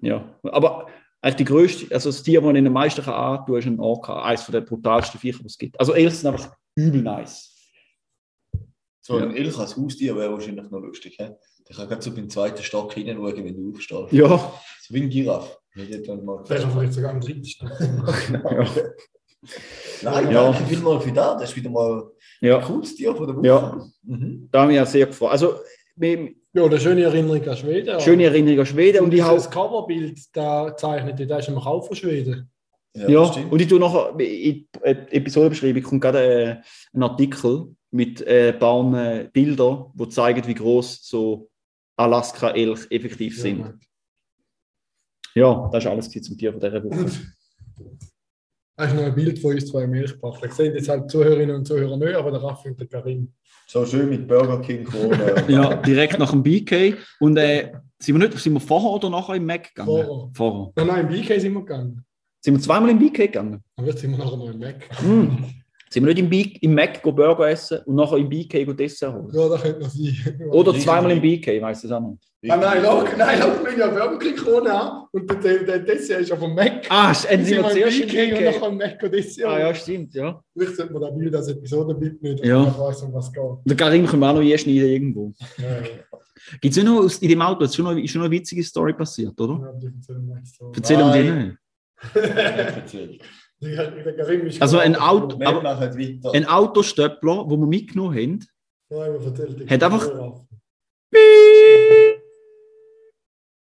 Ja, 0.00 0.38
aber 0.42 0.88
eigentlich 1.20 1.36
die 1.36 1.44
größte, 1.44 1.94
also 1.94 2.10
das 2.10 2.22
Tier, 2.22 2.40
das 2.40 2.46
man 2.46 2.56
in 2.56 2.64
den 2.64 2.72
meisten 2.72 3.02
kann 3.02 3.14
antun, 3.14 3.58
ist 3.58 3.66
ein 3.66 3.80
Orca. 3.80 4.22
Eines 4.22 4.46
der 4.46 4.60
brutalsten 4.60 5.18
Viecher, 5.18 5.38
die 5.40 5.46
es 5.46 5.58
gibt. 5.58 5.78
Also 5.80 5.94
Elche 5.94 6.16
sind 6.16 6.30
einfach 6.32 6.54
übel 6.74 7.02
nice. 7.02 7.50
So 9.00 9.16
ein 9.16 9.34
Elch 9.36 9.58
als 9.58 9.76
Haustier 9.76 10.16
wäre 10.16 10.32
wahrscheinlich 10.32 10.70
noch 10.70 10.80
lustig. 10.80 11.16
He? 11.18 11.28
Der 11.68 11.76
kann 11.76 11.88
gerade 11.88 12.02
so 12.02 12.14
beim 12.14 12.28
zweiten 12.28 12.62
Stock 12.62 12.92
hineinschauen, 12.92 13.44
wenn 13.44 13.56
du 13.56 13.70
aufstehst. 13.70 14.12
Ja, 14.12 14.52
So 14.80 14.94
wie 14.94 15.02
ein 15.02 15.10
Giraffe. 15.10 15.56
Vielleicht 16.46 16.92
sogar 16.92 17.10
am 17.10 17.20
dritten 17.20 17.44
Stock. 17.44 17.70
ja. 17.80 18.66
Nein, 20.02 20.30
Ja. 20.30 20.50
danke 20.50 20.64
vielmals 20.66 21.04
für 21.04 21.12
das. 21.12 21.40
Das 21.40 21.50
ist 21.50 21.56
wieder 21.56 21.70
mal 21.70 22.02
ein 22.42 22.46
ja. 22.48 22.60
cooles 22.60 22.94
Tier 22.94 23.14
von 23.14 23.26
der 23.26 23.36
Woche. 23.36 23.46
Ja. 23.46 23.86
Mhm. 24.02 24.48
da 24.50 24.62
habe 24.62 24.72
ich 24.72 24.78
mich 24.78 24.86
auch 24.86 24.90
sehr 24.90 25.06
gefreut. 25.06 25.30
Also, 25.30 25.54
Ja, 26.56 26.64
eine 26.64 26.78
schöne 26.80 27.02
Erinnerung 27.02 27.48
an 27.48 27.56
Schweden. 27.56 28.00
schöne 28.00 28.24
Erinnerung 28.24 28.60
an 28.60 28.66
Schweden 28.66 29.04
und 29.04 29.12
ich 29.14 29.20
das 29.20 29.46
habe 29.46 29.54
Coverbild 29.54 30.18
da 30.32 30.76
zeichnet, 30.76 31.28
da 31.30 31.38
ist 31.38 31.48
im 31.48 31.56
Kauf 31.56 31.86
von 31.88 31.96
Schweden. 31.96 32.50
Ja, 32.96 33.08
Ja, 33.08 33.20
das 33.26 33.38
und 33.50 33.60
ich 33.60 33.66
tue 33.68 33.80
nachher 33.80 34.10
in 34.10 34.16
die 34.18 34.68
Episodenbeschreibung 34.82 35.82
kommt 35.82 36.00
gerade 36.02 36.20
äh, 36.22 36.56
ein 36.92 37.02
Artikel 37.02 37.74
mit 37.90 38.20
äh, 38.26 38.52
ein 38.52 38.58
paar 38.58 38.94
äh, 38.94 39.28
Bildern, 39.32 39.86
die 39.94 40.08
zeigen, 40.08 40.46
wie 40.46 40.54
groß 40.54 41.00
so 41.02 41.48
Alaska-Elch 41.96 42.86
effektiv 42.90 43.40
sind. 43.40 43.78
Ja, 45.34 45.68
das 45.72 45.84
ist 45.84 45.90
alles 45.90 46.10
zum 46.10 46.38
Tier 46.38 46.52
von 46.52 46.60
dieser 46.60 46.84
Woche. 46.84 47.10
Das 48.76 48.88
ist 48.88 48.96
noch 48.96 49.04
ein 49.04 49.14
Bild 49.14 49.38
von 49.38 49.54
uns 49.54 49.66
zwei 49.66 49.86
Milchpack. 49.86 50.40
Das 50.42 50.56
sehen 50.56 50.74
jetzt 50.74 50.88
halt 50.88 51.10
Zuhörerinnen 51.10 51.54
und 51.54 51.66
Zuhörer 51.66 51.96
nicht, 51.96 52.14
aber 52.14 52.32
der 52.32 52.42
Raffi 52.42 52.70
und 52.70 52.80
der 52.80 52.88
Karim. 52.88 53.32
So 53.66 53.86
schön 53.86 54.10
mit 54.10 54.26
Burger 54.26 54.60
King 54.60 54.84
Corona. 54.84 55.42
Ja, 55.48 55.74
direkt 55.76 56.18
nach 56.18 56.32
dem 56.32 56.42
BK. 56.42 56.96
Und 57.20 57.36
äh, 57.36 57.72
sind, 57.98 58.18
wir 58.18 58.26
nicht, 58.26 58.38
sind 58.38 58.52
wir 58.52 58.60
vorher 58.60 58.90
oder 58.90 59.10
nachher 59.10 59.36
im 59.36 59.46
Mac 59.46 59.68
gegangen? 59.68 59.86
Vorher. 59.86 60.30
Vorher. 60.34 60.72
Nein, 60.76 60.86
nein, 60.86 61.00
im 61.06 61.08
BK 61.08 61.40
sind 61.40 61.52
wir 61.54 61.60
gegangen. 61.60 62.04
Sind 62.40 62.54
wir 62.54 62.60
zweimal 62.60 62.90
im 62.90 62.98
BK 62.98 63.26
gegangen? 63.26 63.62
Dann 63.76 63.86
wird 63.86 63.98
sind 63.98 64.10
wir 64.10 64.18
nachher 64.18 64.36
noch 64.36 64.50
im 64.50 64.58
Mac. 64.58 65.00
Hm. 65.00 65.44
Sind 65.90 66.04
wir 66.04 66.12
nicht 66.14 66.18
im, 66.24 66.28
B 66.30 66.42
im 66.60 66.74
Mac 66.74 67.02
go 67.02 67.12
Burger 67.12 67.48
essen 67.48 67.78
und 67.86 67.94
nachher 67.94 68.16
im 68.16 68.28
BK 68.28 68.64
go 68.64 68.72
Dessert 68.72 69.14
holen? 69.14 69.28
Ja, 69.32 69.48
das 69.48 69.62
könnte 69.62 69.80
noch 69.80 69.90
sein. 69.90 70.40
Oder 70.50 70.74
zweimal 70.78 71.12
im 71.12 71.20
BK, 71.20 71.52
ich 71.52 71.62
weiß 71.62 71.84
es 71.84 71.92
auch 71.92 72.00
nicht. 72.00 72.22
Ah, 72.50 72.56
nein, 72.56 72.82
look, 72.82 73.16
nein, 73.16 73.40
look, 73.40 73.64
wir 73.64 73.70
haben 73.70 73.78
ja 73.78 74.06
Burger 74.06 74.18
King 74.18 74.36
Krone 74.36 74.72
an 74.74 75.06
und 75.12 75.30
der, 75.30 75.36
der, 75.38 75.62
der 75.64 75.78
Dessert 75.80 76.20
ist 76.20 76.28
ja 76.30 76.36
vom 76.36 76.54
Mac. 76.54 76.84
Ah, 76.90 77.14
sind 77.14 77.46
wir 77.46 77.68
zuerst 77.70 78.00
im 78.00 78.08
BK 78.08 78.36
und 78.36 78.44
nachher 78.44 78.68
im 78.68 78.76
Mac 78.76 79.02
und 79.02 79.12
Dessert. 79.14 79.46
Ah 79.46 79.58
ja, 79.60 79.74
stimmt, 79.74 80.14
ja. 80.14 80.40
Vielleicht 80.52 80.76
sollte 80.76 80.92
man 80.92 81.02
das 81.02 81.16
Bild 81.16 81.34
als 81.36 81.48
Episodenbild 81.48 82.22
nicht, 82.22 82.40
dass 82.40 82.46
Ja. 82.48 82.58
man 82.58 82.78
weiß, 82.78 83.02
um 83.02 83.14
was 83.14 83.26
es 83.28 83.32
geht. 83.32 83.42
Der 83.64 83.76
Karim 83.76 84.06
können 84.06 84.20
wir 84.20 84.30
auch 84.30 84.34
noch 84.34 84.42
einschneiden 84.42 84.88
irgendwo. 84.88 85.32
Ja, 85.58 85.64
ja. 85.64 86.18
Gibt 86.60 86.76
es 86.76 86.82
noch 86.82 86.98
aus, 87.04 87.18
in 87.18 87.28
dem 87.28 87.40
Auto, 87.40 87.64
ist 87.64 87.74
schon, 87.76 87.84
noch, 87.86 87.92
ist 87.96 88.10
schon 88.10 88.20
noch 88.20 88.26
eine 88.26 88.34
witzige 88.34 88.62
Story 88.62 88.92
passiert, 88.92 89.40
oder? 89.40 89.60
Ja, 89.62 89.72
die 89.78 89.86
erzählen 89.86 90.26
wir. 90.26 90.42
Erzähl 90.76 91.00
um 91.00 91.12
die 91.12 91.22
Nein. 91.22 91.58
nicht. 92.92 93.24
Also 94.60 94.78
ein 94.78 94.96
Auto- 94.96 95.38
weiter. 95.40 96.32
Ein 96.32 96.46
Autostöppler, 96.46 97.46
den 97.48 97.60
wir 97.60 97.66
mitgenommen 97.66 98.16
haben, 98.16 98.46
Nein, 98.90 99.70
Hat 99.70 99.82
einfach- 99.82 100.08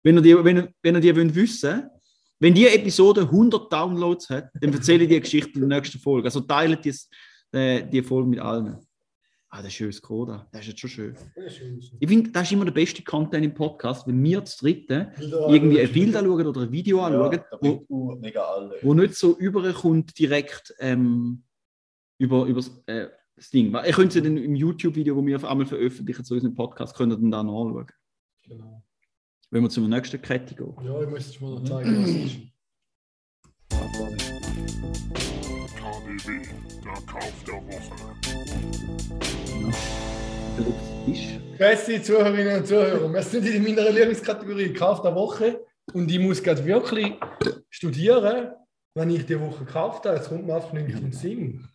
wenn 0.04 0.16
ihr 0.18 0.22
die, 0.22 0.44
wenn 0.44 0.58
ihr, 0.58 0.70
wenn 0.84 0.96
ihr 0.96 1.02
die 1.02 1.16
wollt 1.16 1.36
wissen 1.36 1.90
wenn 2.40 2.54
die 2.54 2.68
Episode 2.68 3.22
100 3.32 3.72
Downloads 3.72 4.30
hat, 4.30 4.50
dann 4.60 4.74
erzähle 4.74 5.04
ich 5.04 5.10
die 5.10 5.22
Geschichte 5.22 5.58
in 5.58 5.70
der 5.70 5.80
nächsten 5.80 6.00
Folge. 6.00 6.26
Also 6.28 6.42
teilt 6.42 6.84
die, 6.84 6.94
äh, 7.58 7.82
die 7.88 8.04
Folge 8.04 8.28
mit 8.30 8.40
allen. 8.40 8.78
Ah, 9.56 9.60
das 9.60 9.68
ist 9.68 9.76
schön, 9.76 9.94
Skoda. 9.94 10.46
Das 10.52 10.62
ist 10.64 10.68
jetzt 10.68 10.80
schon 10.82 10.90
schön. 10.90 11.16
Schön. 11.48 11.82
Ich 11.98 12.10
finde, 12.10 12.30
das 12.30 12.44
ist 12.44 12.52
immer 12.52 12.66
der 12.66 12.74
beste 12.74 13.02
Content 13.02 13.46
im 13.46 13.54
Podcast, 13.54 14.06
wenn 14.06 14.22
wir 14.22 14.44
zu 14.44 14.66
dritten 14.66 15.08
irgendwie 15.18 15.80
ein 15.80 15.86
anschauen. 15.88 15.94
Bild 15.94 16.16
anschauen 16.18 16.48
oder 16.48 16.62
ein 16.64 16.72
Video 16.74 17.02
anschauen, 17.02 17.32
Ja, 17.32 17.46
da 17.50 17.58
wo, 17.62 17.86
wo 17.88 18.94
nicht 18.94 19.16
so 19.16 19.38
überkommt 19.38 20.20
direkt 20.20 20.76
ähm, 20.80 21.44
über, 22.18 22.46
über 22.48 22.60
das, 22.60 22.84
äh, 22.88 23.08
das 23.38 23.50
Ding. 23.50 23.74
Ihr 23.74 23.94
könnt 23.94 24.10
es 24.10 24.16
ja 24.16 24.22
dann 24.22 24.36
im 24.36 24.56
YouTube-Video, 24.56 25.16
das 25.16 25.26
wir 25.26 25.36
auf 25.38 25.46
einmal 25.46 25.66
veröffentlichen 25.66 26.26
zu 26.26 26.34
unserem 26.34 26.54
Podcast, 26.54 26.94
könnt 26.94 27.14
ihr 27.14 27.18
dann 27.18 27.32
da 27.32 27.42
nachschauen. 27.42 27.88
Genau. 28.44 28.84
Wenn 29.52 29.64
wir 29.64 29.70
zur 29.70 29.88
nächsten 29.88 30.22
Kette 30.22 30.54
gehen. 30.54 30.74
Ja, 30.84 31.02
ich 31.02 31.10
muss 31.10 31.28
es 31.28 31.40
mal 31.40 31.52
noch 31.52 31.64
zeigen, 31.64 32.02
was 32.02 32.10
es 32.10 32.16
ist. 32.26 32.38
KDW, 36.16 36.42
der 36.84 36.94
Kauf 37.06 37.44
der 37.46 37.56
Woche. 37.56 37.96
Beste 41.58 42.02
Zuhörerinnen 42.02 42.58
und 42.60 42.68
Zuhörer, 42.68 43.14
wir 43.14 43.22
sind 43.22 43.46
in 43.48 43.64
meiner 43.64 43.90
Lieblingskategorie 43.90 44.74
Kauf 44.74 45.02
der 45.02 45.16
Woche 45.16 45.66
und 45.94 46.10
ich 46.10 46.20
muss 46.20 46.42
gerade 46.42 46.64
wirklich 46.66 47.14
studieren, 47.70 48.52
wenn 48.94 49.10
ich 49.10 49.26
die 49.26 49.40
Woche 49.40 49.66
gekauft 49.66 50.06
habe. 50.06 50.18
Jetzt 50.18 50.30
kommt 50.30 50.46
mir 50.46 50.56
einfach 50.56 50.74
nicht 50.74 50.90
in 50.90 51.02
den 51.02 51.12
Sinn. 51.12 51.68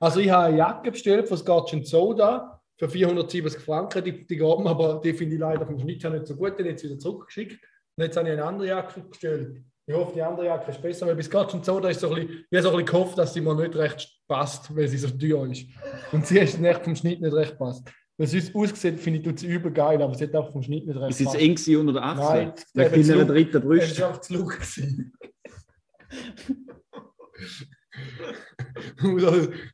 Also 0.00 0.20
ich 0.20 0.30
habe 0.30 0.46
eine 0.46 0.58
Jacke 0.58 0.90
bestellt 0.90 1.28
von 1.28 1.38
Scotch 1.38 1.74
Soda 1.84 2.60
für 2.76 2.88
470 2.88 3.62
Franken. 3.62 4.04
Die, 4.04 4.26
die 4.26 4.36
geht 4.36 4.58
mir 4.58 4.70
aber 4.70 5.00
die 5.02 5.14
finde 5.14 5.34
ich 5.34 5.40
leider 5.40 5.66
vom 5.66 5.78
Schnitt 5.78 6.02
her 6.02 6.10
nicht 6.10 6.26
so 6.26 6.36
gut. 6.36 6.54
Ich 6.58 6.66
jetzt 6.66 6.84
wieder 6.84 6.98
zurückgeschickt. 6.98 7.58
Und 7.96 8.04
jetzt 8.04 8.16
habe 8.16 8.28
ich 8.28 8.32
eine 8.34 8.44
andere 8.44 8.68
Jacke 8.68 9.00
bestellt. 9.00 9.62
Ich 9.88 9.94
hoffe, 9.94 10.12
die 10.14 10.20
andere 10.20 10.44
Jacke 10.44 10.70
ist 10.70 10.82
besser, 10.82 11.06
weil 11.06 11.16
bei 11.16 11.22
Scotch 11.22 11.54
Soda 11.64 11.88
ist 11.88 12.00
so 12.00 12.10
ein 12.12 12.26
bisschen, 12.26 12.44
ich 12.50 12.60
so 12.60 12.68
ein 12.68 12.74
bisschen 12.74 12.86
gehofft, 12.86 13.16
dass 13.16 13.32
sie 13.32 13.40
mir 13.40 13.54
nicht 13.54 13.74
recht 13.74 14.20
passt, 14.28 14.76
weil 14.76 14.86
sie 14.86 14.98
so 14.98 15.08
teuer 15.08 15.46
ist. 15.50 15.64
Und 16.12 16.26
sie 16.26 16.38
ist 16.40 16.60
nicht 16.60 16.84
vom 16.84 16.94
Schnitt 16.94 17.22
nicht 17.22 17.32
recht 17.32 17.56
passt. 17.58 17.88
Weil 18.18 18.26
sonst 18.26 18.54
aussieht, 18.54 19.00
finde 19.00 19.20
ich, 19.20 19.24
tut 19.24 19.38
sie 19.38 19.46
übel 19.46 19.72
geil, 19.72 20.02
aber 20.02 20.14
sie 20.14 20.24
hat 20.24 20.36
auch 20.36 20.52
vom 20.52 20.62
Schnitt 20.62 20.86
nicht 20.86 20.98
recht 20.98 21.08
Ist 21.08 21.20
jetzt 21.20 21.36
eng 21.36 21.54
gewesen 21.54 21.76
unter 21.78 21.94
der 21.94 22.02
Achsel? 22.02 22.44
Nein, 22.44 22.52
Wegen 22.74 22.94
eben 22.94 23.02
zu 23.02 23.08
deiner 23.12 23.24
Look. 23.24 23.28
dritten 23.34 23.52
Das 23.52 23.62
Brust? 23.62 24.00
war 24.00 24.08
einfach 24.08 24.20
zu 24.20 24.34
Look. 24.34 24.58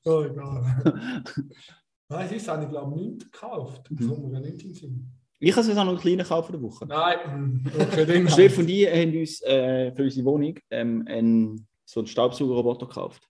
oh, 0.04 0.22
egal. 0.22 0.82
Nein, 2.08 2.28
das 2.32 2.48
habe 2.48 2.62
ich 2.62 2.68
glaube 2.70 2.94
ich 2.94 3.00
nicht 3.02 3.32
gekauft. 3.32 3.90
Das 3.90 4.06
kommt 4.06 4.30
mir 4.30 4.40
nicht 4.40 4.62
in 4.62 4.68
den 4.68 4.74
Sinn. 4.74 5.12
Ich 5.44 5.54
habe 5.54 5.66
jetzt 5.66 5.76
auch 5.76 5.84
noch 5.84 5.90
einen 5.92 6.00
kleinen 6.00 6.26
Kauf 6.26 6.50
der 6.50 6.62
Woche. 6.62 6.86
Nein, 6.86 7.70
den 8.08 8.28
Chef 8.30 8.56
und 8.58 8.68
ich 8.68 8.86
haben 8.88 9.18
uns 9.18 9.42
äh, 9.42 9.92
für 9.92 10.02
unsere 10.04 10.24
Wohnung 10.26 10.58
ähm, 10.70 11.04
einen, 11.06 11.66
so 11.84 12.00
einen 12.00 12.06
Staubsaugerroboter 12.06 12.86
gekauft. 12.86 13.28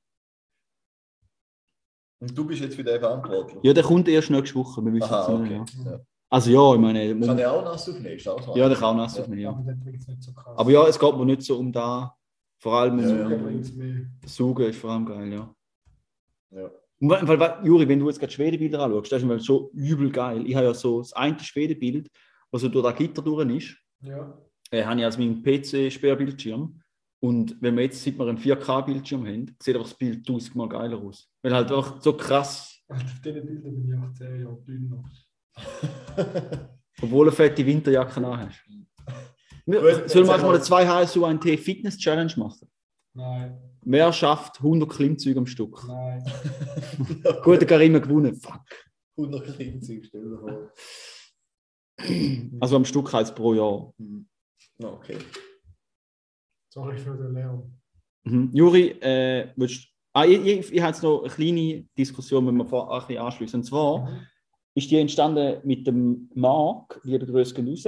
Und 2.20 2.36
du 2.38 2.44
bist 2.46 2.62
jetzt 2.62 2.76
für 2.76 2.84
den 2.84 3.00
verantwortlich. 3.00 3.58
Ja, 3.64 3.72
der 3.72 3.82
kommt 3.82 4.06
erst 4.08 4.30
nächste 4.30 4.54
Woche. 4.54 4.84
Wir 4.84 4.92
wissen 4.92 5.12
Aha, 5.12 5.22
es 5.22 5.28
okay. 5.28 5.58
nicht, 5.58 5.74
ja. 5.84 5.90
Ja. 5.90 6.00
Also 6.30 6.50
ja, 6.50 6.74
ich 6.74 6.80
meine, 6.80 7.08
Kann 7.08 7.18
man, 7.20 7.36
der 7.36 7.52
auch 7.52 7.64
nass 7.64 7.88
aufnehmen? 7.88 8.18
Ja, 8.54 8.68
der 8.68 8.78
kann 8.78 8.84
auch 8.84 8.96
nass 8.96 9.16
Ja. 9.16 9.22
aufnehmen, 9.22 9.40
ja. 9.40 9.64
Aber 10.56 10.70
ja, 10.70 10.86
es 10.86 10.98
geht 10.98 11.16
mir 11.16 11.26
nicht 11.26 11.42
so 11.42 11.58
um 11.58 11.72
da. 11.72 12.16
Vor 12.58 12.74
allem 12.78 12.98
Ja. 13.00 14.08
Saugen 14.26 14.66
ist 14.66 14.78
vor 14.78 14.90
allem 14.90 15.04
geil, 15.06 15.32
ja. 15.32 15.54
Ja. 16.50 16.70
Weil, 17.08 17.38
weil, 17.38 17.66
Juri, 17.66 17.88
wenn 17.88 17.98
du 17.98 18.08
jetzt 18.08 18.18
gerade 18.18 18.32
Schwedenbilder 18.32 18.80
anschaust, 18.80 19.12
das 19.12 19.22
ist 19.22 19.28
mir 19.28 19.38
so 19.38 19.70
übel 19.74 20.10
geil. 20.10 20.44
Ich 20.46 20.54
habe 20.54 20.66
ja 20.66 20.74
so 20.74 20.98
das 20.98 21.12
eine 21.12 21.38
Schwedenbild, 21.38 22.08
was 22.50 22.62
so 22.62 22.68
durch 22.68 22.84
das 22.84 22.96
Gitter 22.96 23.22
durch 23.22 23.48
ist, 23.50 23.76
Ja. 24.00 24.38
äh, 24.70 24.84
habe 24.84 24.98
ich 25.00 25.04
als 25.04 25.18
meinen 25.18 25.42
PC-Sperrbildschirm. 25.42 26.80
Und 27.20 27.56
wenn 27.60 27.76
wir 27.76 27.84
jetzt, 27.84 28.02
seit 28.02 28.18
wir 28.18 28.26
einen 28.26 28.38
4K-Bildschirm 28.38 29.26
haben, 29.26 29.56
sieht 29.60 29.74
einfach 29.74 29.88
das 29.88 29.98
Bild 29.98 30.26
tausendmal 30.26 30.68
geiler 30.68 30.98
aus. 30.98 31.30
Weil 31.42 31.54
halt 31.54 31.72
auch 31.72 32.00
so 32.00 32.12
krass, 32.12 32.74
Alter, 32.88 33.04
Auf 33.04 33.20
diesen 33.24 33.46
Bildern 33.46 33.74
bin 33.74 33.88
ich 33.88 33.98
auch 33.98 34.12
10 34.12 34.40
Jahre 34.42 34.62
dünner. 34.66 35.04
obwohl 37.02 37.24
du 37.26 37.30
eine 37.30 37.36
fette 37.36 37.64
Winterjacke 37.64 38.26
hast. 38.26 38.64
Sollen 40.12 40.26
wir 40.26 40.38
mal 40.38 40.50
eine 40.50 40.60
2 40.60 40.86
HSU 40.86 41.24
1T 41.24 41.56
Fitness 41.56 41.96
Challenge 41.96 42.32
machen? 42.36 42.68
Nein, 43.14 43.58
Wer 43.86 44.12
schafft 44.12 44.58
100 44.58 44.88
Klimmzüge 44.88 45.38
am 45.38 45.46
Stück? 45.46 45.82
nein. 45.86 46.24
Gut, 47.42 47.60
der 47.68 47.94
hat 47.94 48.02
gewonnen. 48.02 48.34
Fuck. 48.36 48.62
100 49.16 49.56
Klimmzüge, 49.56 50.04
stell 50.04 50.22
dir 50.22 50.38
vor. 50.38 50.72
Also 52.60 52.76
am 52.76 52.84
Stück 52.84 53.12
heißt 53.12 53.34
pro 53.34 53.54
Jahr. 53.54 53.92
Hm. 53.98 54.26
Ja, 54.78 54.88
Okay. 54.88 55.18
Sorry 56.70 56.98
für 56.98 57.16
den 57.16 57.34
Lärm. 57.34 57.72
Mhm. 58.24 58.50
Juri, 58.52 58.88
äh, 59.00 59.52
willst, 59.54 59.86
ah, 60.12 60.24
ich, 60.24 60.44
ich, 60.44 60.72
ich 60.72 60.80
habe 60.80 60.90
jetzt 60.90 61.04
noch 61.04 61.20
eine 61.20 61.30
kleine 61.30 61.86
Diskussion, 61.96 62.44
wenn 62.48 62.56
wir 62.56 62.66
vor, 62.66 62.92
ein 62.92 63.06
bisschen 63.06 63.22
anschließen. 63.22 63.60
Und 63.60 63.64
zwar 63.64 64.08
ist 64.74 64.90
die 64.90 64.98
entstanden 64.98 65.60
mit 65.62 65.86
dem 65.86 66.28
Marc, 66.34 67.00
liebe 67.04 67.26
Grüße 67.26 67.54
gehen 67.54 67.68
raus. 67.68 67.86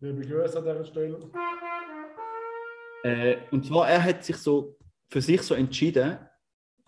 Liebe 0.00 0.26
Grüße 0.26 0.58
an 0.58 0.64
dieser 0.64 0.84
Stelle. 0.84 1.30
Äh, 3.04 3.36
und 3.52 3.64
zwar, 3.64 3.88
er 3.88 4.02
hat 4.02 4.24
sich 4.24 4.36
so 4.36 4.76
für 5.08 5.20
sich 5.20 5.42
so 5.42 5.54
entschieden, 5.54 6.18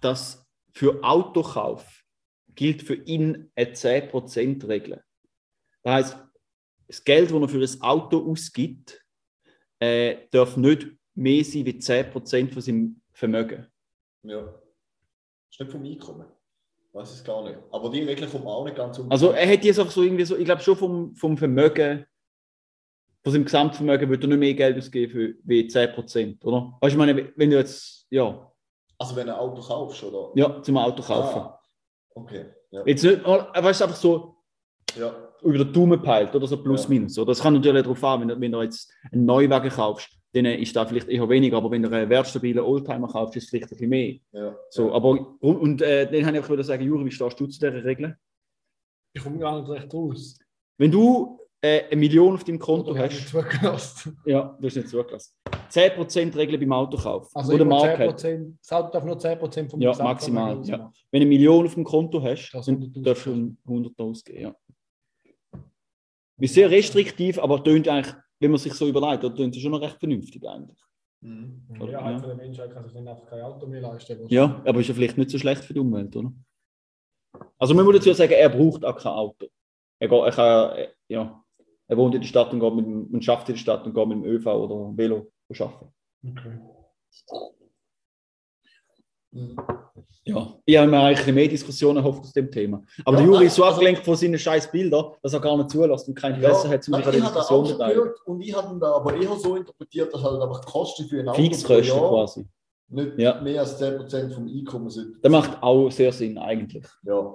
dass 0.00 0.46
für 0.72 1.02
Autokauf 1.02 2.04
gilt 2.54 2.82
für 2.82 2.94
ihn 2.94 3.50
eine 3.54 3.72
10%-Regel. 3.72 5.02
Das 5.82 5.92
heißt, 5.92 6.18
das 6.88 7.04
Geld, 7.04 7.30
das 7.30 7.40
er 7.40 7.48
für 7.48 7.62
ein 7.62 7.82
Auto 7.82 8.30
ausgibt, 8.30 9.02
äh, 9.78 10.28
darf 10.30 10.56
nicht 10.56 10.88
mehr 11.14 11.44
sein 11.44 11.64
wie 11.66 11.78
10% 11.78 12.52
von 12.52 12.62
seinem 12.62 13.00
Vermögen. 13.12 13.66
Ja. 14.22 14.42
Das 14.42 14.62
ist 15.52 15.60
nicht 15.60 15.72
vom 15.72 15.84
Einkommen. 15.84 16.26
Weiß 16.92 17.12
es 17.12 17.24
gar 17.24 17.44
nicht. 17.44 17.58
Aber 17.70 17.90
die 17.90 18.02
Regel 18.02 18.28
kommt 18.28 18.46
auch 18.46 18.64
nicht 18.64 18.76
ganz 18.76 18.98
um. 18.98 19.10
Also 19.10 19.30
er 19.30 19.50
hat 19.50 19.64
jetzt 19.64 19.78
einfach 19.78 19.92
so 19.92 20.02
irgendwie 20.02 20.24
so, 20.24 20.36
ich 20.36 20.44
glaube 20.44 20.62
schon 20.62 20.76
vom, 20.76 21.14
vom 21.14 21.38
Vermögen, 21.38 22.04
von 23.22 23.32
seinem 23.32 23.44
Gesamtvermögen 23.44 24.08
würde 24.08 24.24
er 24.26 24.28
nicht 24.28 24.38
mehr 24.38 24.54
Geld 24.54 24.78
ausgeben 24.78 25.12
für, 25.12 25.34
wie 25.44 25.62
10%, 25.68 26.44
oder? 26.44 26.76
Weißt 26.80 26.82
du, 26.82 26.86
ich 26.88 26.96
meine, 26.96 27.32
wenn 27.36 27.50
du 27.50 27.56
jetzt, 27.58 28.06
ja, 28.10 28.50
Also 28.98 29.14
wenn 29.16 29.26
du 29.26 29.34
ein 29.34 29.38
Auto 29.38 29.60
kaufst, 29.62 30.02
oder? 30.04 30.30
ja 30.34 30.62
zum 30.62 30.76
Auto 30.78 31.02
kaufen. 31.02 31.38
Ah, 31.40 31.60
okay. 32.14 32.46
Ja. 32.70 32.82
Jetzt 32.86 33.02
nicht, 33.04 33.24
aber 33.24 33.50
weißt 33.62 33.80
du, 33.80 33.84
einfach 33.84 33.96
so 33.96 34.36
ja. 34.96 35.12
über 35.42 35.58
den 35.58 35.72
Daumen 35.72 36.00
peilt 36.00 36.34
oder 36.34 36.46
so 36.46 36.62
plus 36.62 36.84
Ja. 36.84 36.88
minus. 36.88 37.18
Oder? 37.18 37.26
Das 37.32 37.40
kann 37.40 37.54
natürlich 37.54 37.82
darauf 37.82 38.02
an, 38.04 38.20
wenn, 38.22 38.28
du- 38.28 38.40
wenn 38.40 38.52
du 38.52 38.62
jetzt 38.62 38.90
einen 39.12 39.24
Neuwagen 39.26 39.70
kaufst, 39.70 40.08
dann 40.32 40.44
ist 40.46 40.76
da 40.76 40.86
vielleicht 40.86 41.08
eher 41.08 41.28
weniger, 41.28 41.56
aber 41.56 41.72
wenn 41.72 41.82
du 41.82 41.90
einen 41.90 42.08
wertstabilen 42.08 42.64
Oldtimer 42.64 43.08
kaufst, 43.08 43.36
ist 43.36 43.44
es 43.44 43.50
vielleicht 43.50 43.64
ein 43.66 43.70
bisschen 43.70 43.88
mehr. 43.90 44.14
ja. 44.32 44.56
So, 44.70 44.92
aber, 44.94 45.10
und 45.40 45.82
äh, 45.82 46.04
dann 46.10 46.24
habe 46.26 46.38
ich 46.38 46.42
einfach 46.50 46.64
sagen, 46.64 46.84
Juri, 46.84 47.04
wie 47.04 47.10
stehst 47.10 47.38
du 47.40 47.46
zu 47.48 47.58
dieser 47.58 47.84
Regel? 47.84 48.16
Ich 49.12 49.22
komme 49.24 49.38
gar 49.38 49.58
nicht 49.60 49.68
recht 49.68 49.92
raus. 49.92 50.38
Wenn 50.78 50.92
du 50.92 51.39
äh, 51.62 51.84
eine 51.86 51.96
Million 51.96 52.34
auf 52.34 52.44
deinem 52.44 52.58
Konto 52.58 52.90
Oder 52.90 53.00
habe 53.00 53.12
ich 53.12 53.20
hast, 53.20 53.28
zugelassen? 53.28 54.18
ja, 54.24 54.56
du 54.58 54.66
hast 54.66 54.76
nicht 54.76 54.88
zugelassen. 54.88 55.34
10% 55.70 56.36
Regel 56.36 56.58
beim 56.58 56.72
Autokauf. 56.72 57.28
Also 57.34 57.52
wo 57.52 57.56
der 57.56 57.66
immer 57.66 57.78
Markt 57.78 57.98
hat. 57.98 58.18
10%, 58.18 58.56
das 58.60 58.72
Auto 58.72 58.92
darf 58.92 59.04
nur 59.04 59.16
10% 59.16 59.70
vom 59.70 59.80
Ja, 59.80 59.90
Gesamtvermögen 59.90 60.60
maximal, 60.60 60.66
ja. 60.66 60.92
Wenn 61.10 61.20
du 61.20 61.26
eine 61.26 61.26
Million 61.26 61.66
auf 61.66 61.74
dem 61.74 61.84
Konto 61.84 62.22
hast, 62.22 62.50
Das 62.52 62.66
dann 62.66 62.82
100.000 62.82 63.02
darfst 63.02 63.26
du 63.26 63.56
100 63.66 64.00
ausgeben. 64.00 64.40
Ja. 64.40 64.54
Ist 66.38 66.54
sehr 66.54 66.70
restriktiv, 66.70 67.38
aber 67.38 67.62
tönt 67.62 67.86
eigentlich, 67.88 68.14
wenn 68.40 68.50
man 68.50 68.58
sich 68.58 68.72
so 68.72 68.88
überlegt, 68.88 69.22
dann 69.22 69.36
tönt 69.36 69.54
es 69.54 69.60
schon 69.60 69.72
noch 69.72 69.82
recht 69.82 69.98
vernünftig 69.98 70.42
eigentlich. 70.48 70.78
Mhm. 71.20 71.66
Die 71.68 71.78
Mehrheit 71.78 72.24
der 72.24 72.34
Menschheit 72.34 72.72
kann 72.72 72.84
sich 72.84 72.94
dann 72.94 73.06
einfach 73.06 73.26
kein 73.26 73.42
Auto 73.42 73.66
mehr 73.66 73.82
leisten. 73.82 74.26
Ja, 74.28 74.62
aber 74.64 74.80
ist 74.80 74.88
ja 74.88 74.94
vielleicht 74.94 75.18
nicht 75.18 75.30
so 75.30 75.38
schlecht 75.38 75.62
für 75.64 75.74
die 75.74 75.80
Umwelt, 75.80 76.16
oder? 76.16 76.32
Also 77.58 77.74
man 77.74 77.84
muss 77.84 77.96
dazu 77.96 78.12
sagen, 78.14 78.32
er 78.32 78.48
braucht 78.48 78.84
auch 78.84 78.96
kein 78.96 79.12
Auto. 79.12 79.46
Er, 79.98 80.08
geht, 80.08 80.18
er, 80.18 80.30
kann, 80.32 80.78
ja, 81.08 81.44
er 81.90 81.96
wohnt 81.96 82.14
in 82.14 82.20
der 82.20 82.28
Stadt 82.28 82.52
und, 82.52 82.60
geht 82.60 82.74
mit, 82.74 82.86
dem- 82.86 83.06
und 83.12 83.24
schafft 83.24 83.48
in 83.48 83.56
der 83.56 83.60
Stadt 83.60 83.84
und 83.84 83.94
geht 83.94 84.06
mit 84.08 84.18
dem 84.18 84.24
ÖV 84.24 84.46
oder 84.46 84.96
Velo 84.96 85.26
arbeiten. 85.58 85.92
Okay. 86.24 86.58
Ja, 90.24 90.54
ich 90.64 90.76
habe 90.76 90.88
mir 90.90 91.00
eigentlich 91.00 91.34
mehr 91.34 91.48
Diskussionen 91.48 91.98
erhofft 91.98 92.20
aus 92.22 92.32
dem 92.32 92.50
Thema. 92.50 92.82
Aber 93.04 93.16
Ja, 93.18 93.22
der 93.22 93.32
Juri 93.32 93.46
ist 93.46 93.54
so 93.54 93.62
also- 93.64 93.74
abgelenkt 93.74 94.04
von 94.04 94.14
seinen 94.16 94.38
scheiß 94.38 94.70
Bildern, 94.70 95.12
dass 95.22 95.32
er 95.32 95.40
gar 95.40 95.56
nicht 95.56 95.70
zulässt 95.70 96.06
und 96.08 96.14
kein 96.14 96.34
Interesse 96.34 96.68
hat, 96.68 96.86
um 96.88 96.94
sich 96.94 96.94
an 96.94 97.02
der 97.02 97.14
ich 97.14 97.20
habe 97.22 97.32
Diskussion 97.34 97.66
zu 97.66 97.78
gehört 97.78 98.18
und 98.26 98.40
ich 98.40 98.54
habe 98.56 98.74
ihn 98.74 98.80
da 98.80 98.92
aber 98.92 99.14
eher 99.16 99.36
so 99.36 99.56
interpretiert, 99.56 100.12
dass 100.12 100.22
halt 100.22 100.40
einfach 100.42 100.64
die 100.64 100.70
Kosten 100.70 101.04
für 101.08 101.20
ein 101.20 101.28
Auto 101.28 101.40
Fixkosten 101.42 101.98
quasi. 101.98 102.46
nicht 102.88 103.18
Ja. 103.18 103.40
mehr 103.40 103.60
als 103.60 103.78
10% 103.78 104.32
vom 104.34 104.46
Einkommen 104.46 104.90
sind. 104.90 105.16
Das 105.22 105.30
macht 105.32 105.62
auch 105.62 105.90
sehr 105.90 106.12
Sinn 106.12 106.36
eigentlich. 106.38 106.86
Ja. 107.04 107.34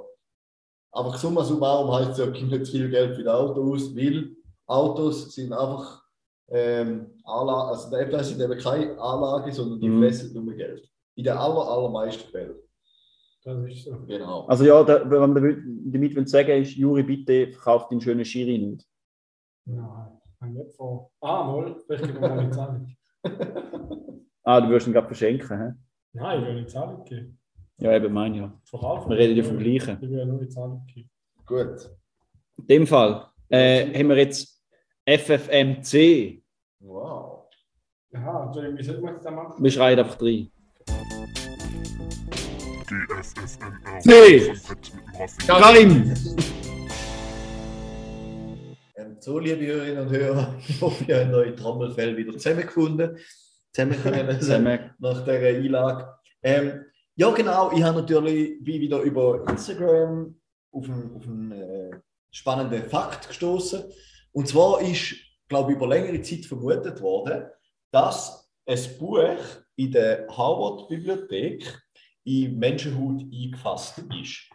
Aber 0.92 1.18
summa 1.18 1.44
summarum 1.44 1.92
heißt 1.94 2.12
es 2.12 2.18
ja, 2.20 2.26
gibt 2.28 2.50
nicht 2.52 2.68
viel 2.72 2.90
Geld 2.90 3.16
für 3.16 3.24
das 3.24 3.36
Auto 3.36 3.74
aus, 3.74 3.96
weil 3.96 4.36
Autos 4.68 5.34
sind 5.34 5.54
einfach 5.54 6.04
ähm, 6.50 7.08
Anlage, 7.24 7.70
also 7.70 7.90
der 7.90 8.02
Apple 8.02 8.24
sind 8.24 8.40
eben 8.42 8.60
keine 8.60 9.00
Anlage, 9.00 9.52
sondern 9.52 9.80
die 9.80 9.90
Mhm. 9.90 10.02
fressen 10.02 10.34
nur 10.46 10.54
Geld. 10.54 10.88
In 11.16 11.24
den 11.24 11.34
aller, 11.38 11.68
allermeisten 11.68 12.30
Fällen. 12.30 12.56
Das 13.44 13.58
ist 13.72 13.86
so. 13.86 13.98
Genau. 14.08 14.46
Also 14.48 14.66
ja, 14.66 14.84
da, 14.84 15.10
wenn 15.10 15.20
man 15.20 15.36
damit 15.36 16.16
will 16.16 16.28
sagen 16.28 16.62
ist, 16.62 16.76
Juri, 16.76 17.04
bitte 17.04 17.52
verkauft 17.52 17.92
den 17.92 18.02
schönen 18.02 18.26
Schiri 18.26 18.58
nicht. 18.58 18.86
Nein, 19.66 20.20
ich 20.42 20.48
nicht 20.48 20.74
vor. 20.76 21.12
Ah, 21.22 21.44
mal, 21.44 21.76
vielleicht 21.86 22.06
geben 22.06 22.22
wir 22.22 22.32
eine 22.32 22.52
Zahlung. 22.52 22.96
Ah, 24.48 24.62
du 24.62 24.70
wirst 24.70 24.86
ihn 24.86 24.94
gerade 24.94 25.08
verschenken, 25.08 25.58
hä? 25.58 25.74
Nein, 26.14 26.40
ich 26.40 26.46
will 26.48 26.58
eine 26.58 26.68
Zahlung 26.68 27.04
geben. 27.04 27.40
Ja, 27.80 27.96
eben 27.96 28.14
mein 28.14 28.36
ja. 28.36 28.54
Verkaufen. 28.64 29.10
Wir 29.10 29.18
reden 29.18 29.36
ja 29.36 29.44
vom 29.44 29.58
Gleichen. 29.58 29.98
Ich 30.00 30.08
will 30.08 30.24
nur 30.24 30.38
eine 30.38 30.48
Zahlung 30.50 30.86
geben. 30.86 31.10
Gut. 31.48 31.90
In 32.60 32.68
dem 32.68 32.86
Fall 32.86 33.26
äh, 33.50 33.92
haben 34.00 34.10
wir 34.10 34.18
jetzt 34.18 34.55
FFMC. 35.08 36.42
Wow. 36.80 37.48
Aha, 38.16 38.46
Entschuldigung, 38.46 38.78
wie 38.80 38.84
soll 38.84 39.02
man 39.02 39.14
das 39.14 39.24
dann 39.24 39.36
machen? 39.36 39.64
Wir 39.64 39.72
schreien 39.72 40.00
einfach 40.00 40.20
rein. 40.20 40.52
Die 42.90 43.14
FFMR. 43.22 44.02
Nee. 44.04 44.54
Karim! 45.46 46.14
Ähm, 48.96 49.18
so, 49.20 49.38
liebe 49.38 49.64
Hörerinnen 49.68 50.08
und 50.08 50.10
Hörer, 50.10 50.56
ich 50.68 50.82
hoffe, 50.82 51.04
ihr 51.08 51.24
habt 51.24 51.34
eure 51.34 51.56
Trommelfell 51.56 52.18
wieder 52.18 52.34
zusammengefunden. 52.34 53.18
Zusammen 53.74 54.02
können 54.02 54.40
Zusammen. 54.40 54.92
nach 55.00 55.24
dieser 55.24 55.34
Einlage. 55.34 56.16
Ähm, 56.42 56.86
ja, 57.16 57.30
genau, 57.30 57.72
ich 57.72 57.84
habe 57.84 58.02
natürlich 58.02 58.64
bin 58.64 58.82
wieder 58.82 59.02
über 59.02 59.48
Instagram 59.50 60.36
auf 60.72 60.86
einen, 60.90 61.16
auf 61.16 61.28
einen 61.28 61.52
äh, 61.52 61.92
spannenden 62.32 62.90
Fakt 62.90 63.28
gestoßen. 63.28 63.84
Und 64.36 64.50
zwar 64.50 64.82
ist, 64.82 65.16
glaube 65.48 65.72
ich, 65.72 65.78
über 65.78 65.88
längere 65.88 66.22
Zeit 66.22 66.46
vermutet 66.46 67.00
worden, 67.00 67.46
dass 67.90 68.52
ein 68.66 68.80
Buch 69.00 69.38
in 69.78 69.92
der 69.92 70.28
Harvard-Bibliothek 70.30 71.82
in 72.26 72.60
Menschenhaut 72.60 73.22
eingefasst 73.22 74.04
ist. 74.22 74.50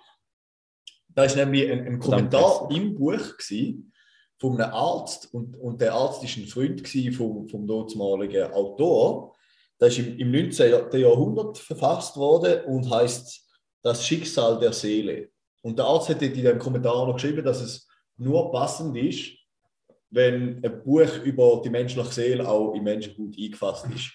Da 1.09 1.25
ist 1.25 1.37
nämlich 1.37 1.71
ein, 1.71 1.87
ein 1.87 1.99
Kommentar 1.99 2.69
im 2.71 2.95
Buch 2.95 3.39
gewesen, 3.39 3.91
von 4.39 4.61
einem 4.61 4.71
Arzt 4.71 5.33
und, 5.33 5.57
und 5.57 5.81
der 5.81 5.95
Arzt 5.95 6.23
ist 6.25 6.37
ein 6.37 6.47
Freund 6.47 6.85
gewesen 6.85 7.13
vom, 7.13 7.49
vom 7.49 7.67
damaligen 7.67 8.53
Autor. 8.53 9.35
Das 9.79 9.97
ist 9.97 10.07
im, 10.07 10.19
im 10.19 10.31
19. 10.31 10.91
Jahrhundert 10.93 11.57
verfasst 11.57 12.19
worden 12.19 12.65
und 12.67 12.91
heißt 12.91 13.47
Das 13.83 14.07
Schicksal 14.07 14.59
der 14.59 14.75
Seele. 14.75 15.31
Und 15.63 15.79
der 15.79 15.87
Arzt 15.87 16.11
hat 16.11 16.21
in 16.21 16.35
dem 16.35 16.59
Kommentar 16.59 17.07
noch 17.07 17.15
geschrieben, 17.15 17.45
dass 17.45 17.63
es 17.63 17.89
nur 18.19 18.53
passend 18.53 18.95
ist, 18.97 19.40
wenn 20.11 20.64
ein 20.64 20.83
Buch 20.83 21.19
über 21.25 21.62
die 21.64 21.71
menschliche 21.71 22.12
Seele 22.12 22.49
auch 22.49 22.75
in 22.75 22.83
Menschenhaut 22.83 23.35
eingefasst 23.38 23.87
ist. 23.95 24.12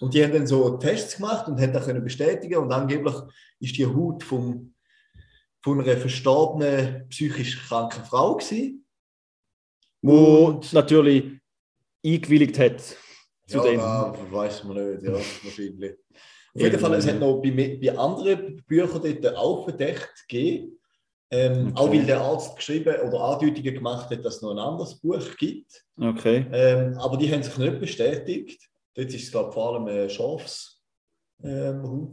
Und 0.00 0.14
die 0.14 0.22
haben 0.22 0.32
dann 0.32 0.46
so 0.46 0.76
Tests 0.78 1.16
gemacht 1.16 1.46
und 1.46 1.60
haben 1.60 1.72
das 1.72 1.84
können 1.84 2.02
bestätigen 2.02 2.56
und 2.56 2.72
angeblich 2.72 3.14
ist 3.60 3.76
die 3.76 3.86
Haut 3.86 4.22
vom, 4.24 4.74
von 5.62 5.80
einer 5.80 5.96
verstorbenen, 5.96 7.08
psychisch 7.08 7.66
kranken 7.68 8.04
Frau. 8.04 8.36
Gewesen. 8.36 8.84
Wo 10.00 10.60
natürlich 10.72 11.40
eingewilligt 12.04 12.58
hat 12.58 12.80
zu 12.80 13.58
ja, 13.58 13.62
dem. 13.62 13.78
da 13.78 14.16
weiß 14.30 14.64
man 14.64 14.76
nicht, 14.76 15.04
ja, 15.04 15.12
wahrscheinlich. 15.12 15.92
Auf 16.54 16.60
jeden 16.60 16.78
Fall, 16.78 16.94
es 16.94 17.06
hat 17.06 17.20
noch 17.20 17.40
bei, 17.40 17.78
bei 17.80 17.96
anderen 17.96 18.62
Büchern 18.66 19.18
dort 19.22 19.36
auch 19.36 19.64
Verdächte 19.64 20.08
gegeben. 20.28 20.78
Ähm, 21.32 21.68
Okay. 21.68 21.72
Auch 21.76 21.90
weil 21.90 22.04
der 22.04 22.20
Arzt 22.20 22.56
geschrieben 22.56 22.94
oder 23.08 23.20
Andeutungen 23.20 23.74
gemacht 23.74 24.10
hat, 24.10 24.24
dass 24.24 24.36
es 24.36 24.42
noch 24.42 24.50
ein 24.50 24.58
anderes 24.58 24.96
Buch 24.96 25.36
gibt. 25.38 25.84
Okay. 25.98 26.46
Ähm, 26.52 26.98
aber 26.98 27.16
die 27.16 27.32
haben 27.32 27.42
sich 27.42 27.56
nicht 27.56 27.80
bestätigt. 27.80 28.68
Dort 28.94 29.08
ist 29.08 29.24
es, 29.24 29.30
glaube 29.30 29.48
ich, 29.48 29.54
vor 29.54 29.74
allem 29.74 29.86
ein 29.86 30.10
Schafs 30.10 30.82
ähm. 31.44 32.12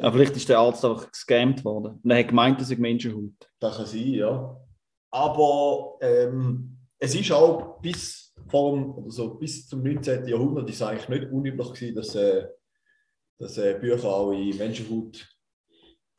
Aber 0.00 0.12
vielleicht 0.12 0.36
ist 0.36 0.48
der 0.48 0.58
Arzt 0.58 0.84
einfach 0.84 1.10
gescammt 1.10 1.64
worden. 1.64 2.00
Und 2.02 2.10
er 2.10 2.18
hat 2.18 2.28
gemeint, 2.28 2.60
dass 2.60 2.70
ich 2.70 2.78
Menschenhaut. 2.78 3.50
Das 3.60 3.76
kann 3.76 3.86
sein, 3.86 4.08
ja. 4.08 4.60
Aber 5.10 5.98
ähm, 6.00 6.76
es 6.98 7.14
ist 7.14 7.30
auch 7.32 7.80
bis, 7.80 8.34
vor 8.48 8.72
dem, 8.72 8.92
oder 8.94 9.10
so, 9.10 9.34
bis 9.34 9.68
zum 9.68 9.82
19. 9.82 10.26
Jahrhundert 10.26 10.68
ist 10.68 10.82
eigentlich 10.82 11.08
nicht 11.08 11.32
unüblich 11.32 11.72
gewesen, 11.72 11.94
dass, 11.94 12.14
äh, 12.14 12.46
dass 13.38 13.56
äh, 13.58 13.78
Bücher 13.80 14.08
auch 14.08 14.32
in 14.32 14.56
Menschenhaut 14.56 15.26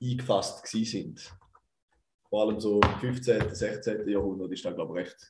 eingefasst 0.01 0.65
sind. 0.67 1.31
Vor 2.29 2.41
allem 2.43 2.59
so 2.59 2.79
im 2.81 2.99
15., 2.99 3.53
16. 3.55 4.07
Jahrhundert 4.09 4.51
ist 4.51 4.65
das, 4.65 4.75
glaube 4.75 4.99
ich, 5.01 5.07
recht 5.07 5.29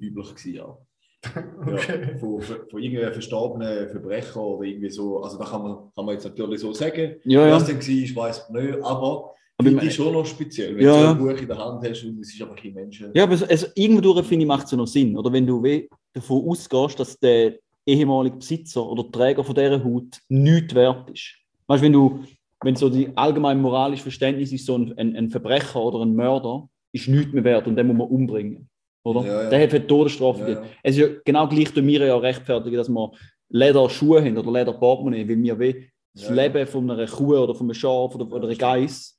üblich 0.00 0.28
gewesen, 0.34 0.54
ja. 0.54 0.78
Okay. 1.66 2.12
Ja, 2.12 2.18
von, 2.18 2.40
von 2.42 2.82
irgendeinem 2.82 3.12
verstorbenen 3.12 3.88
Verbrecher 3.90 4.40
oder 4.42 4.66
irgendwie 4.66 4.88
so. 4.90 5.22
Also 5.22 5.38
da 5.38 5.44
kann 5.44 5.62
man, 5.62 5.76
kann 5.94 6.06
man 6.06 6.14
jetzt 6.14 6.24
natürlich 6.24 6.60
so 6.60 6.72
sagen. 6.72 7.16
Ja, 7.24 7.46
ja. 7.46 7.54
Was 7.56 7.66
denn 7.66 7.76
war, 8.16 8.24
weiß 8.24 8.48
man 8.50 8.64
nicht. 8.64 8.78
Aber, 8.82 9.34
Aber 9.58 9.68
die 9.70 9.76
ich- 9.76 9.82
ist 9.84 9.94
schon 9.96 10.12
noch 10.14 10.24
speziell, 10.24 10.76
wenn 10.76 10.84
Ja, 10.84 11.12
du 11.14 11.20
ein 11.20 11.34
Buch 11.34 11.40
in 11.42 11.46
der 11.46 11.58
Hand 11.58 11.86
hast 11.86 12.04
und 12.04 12.20
es 12.20 12.32
ist 12.32 12.40
einfach 12.40 12.56
kein 12.56 12.72
Mensch. 12.72 13.04
Ja, 13.12 13.24
aber 13.24 13.32
also, 13.48 13.66
irgendwo 13.74 14.14
finde 14.22 14.44
ich, 14.44 14.48
macht 14.48 14.64
es 14.64 14.70
ja 14.70 14.78
noch 14.78 14.86
Sinn. 14.86 15.16
Oder 15.16 15.30
wenn 15.30 15.46
du 15.46 15.62
weh 15.62 15.88
davon 16.14 16.48
ausgehst, 16.48 16.98
dass 16.98 17.18
der 17.18 17.58
ehemalige 17.84 18.36
Besitzer 18.36 18.86
oder 18.88 19.10
Träger 19.10 19.44
von 19.44 19.54
dieser 19.54 19.82
Haut 19.84 20.18
nichts 20.28 20.74
wert 20.74 21.10
ist. 21.10 21.34
Weißt 21.66 21.82
du, 21.82 21.84
wenn 21.84 21.92
du, 21.92 22.20
wenn 22.62 22.76
so 22.76 22.88
die 22.88 23.10
allgemeine 23.16 23.60
moralische 23.60 24.02
Verständnis 24.02 24.52
ist, 24.52 24.66
so 24.66 24.76
ein, 24.76 24.96
ein, 24.98 25.16
ein 25.16 25.30
Verbrecher 25.30 25.80
oder 25.80 26.00
ein 26.04 26.14
Mörder 26.14 26.68
ist 26.92 27.08
nichts 27.08 27.32
mehr 27.32 27.44
wert 27.44 27.66
und 27.66 27.76
den 27.76 27.86
muss 27.86 27.96
man 27.96 28.08
umbringen. 28.08 28.68
Oder? 29.02 29.24
Ja, 29.24 29.42
ja. 29.44 29.50
Der 29.50 29.62
hat 29.62 29.70
für 29.70 29.80
die 29.80 29.86
Todesstrafe 29.86 30.40
Ja, 30.40 30.48
ja. 30.48 30.62
Es 30.82 30.96
ist 30.96 31.00
ja 31.00 31.08
genau 31.24 31.48
gleich, 31.48 31.72
tun 31.72 31.86
wir 31.86 32.04
ja 32.04 32.16
rechtfertigen, 32.16 32.76
dass 32.76 32.88
wir 32.88 33.12
Lederschuhe 33.48 34.22
haben 34.22 34.36
oder 34.36 34.52
Lederportemonnaie, 34.52 35.28
weil 35.28 35.42
wir 35.42 35.58
weh 35.58 35.84
das. 36.14 36.30
Leben 36.30 36.66
von 36.66 36.90
einer 36.90 37.06
Kuh 37.06 37.36
oder 37.36 37.54
von 37.54 37.66
einem 37.66 37.74
Schaf 37.74 38.14
oder, 38.14 38.30
oder 38.30 38.48
einer 38.48 38.56
Geiss 38.56 39.18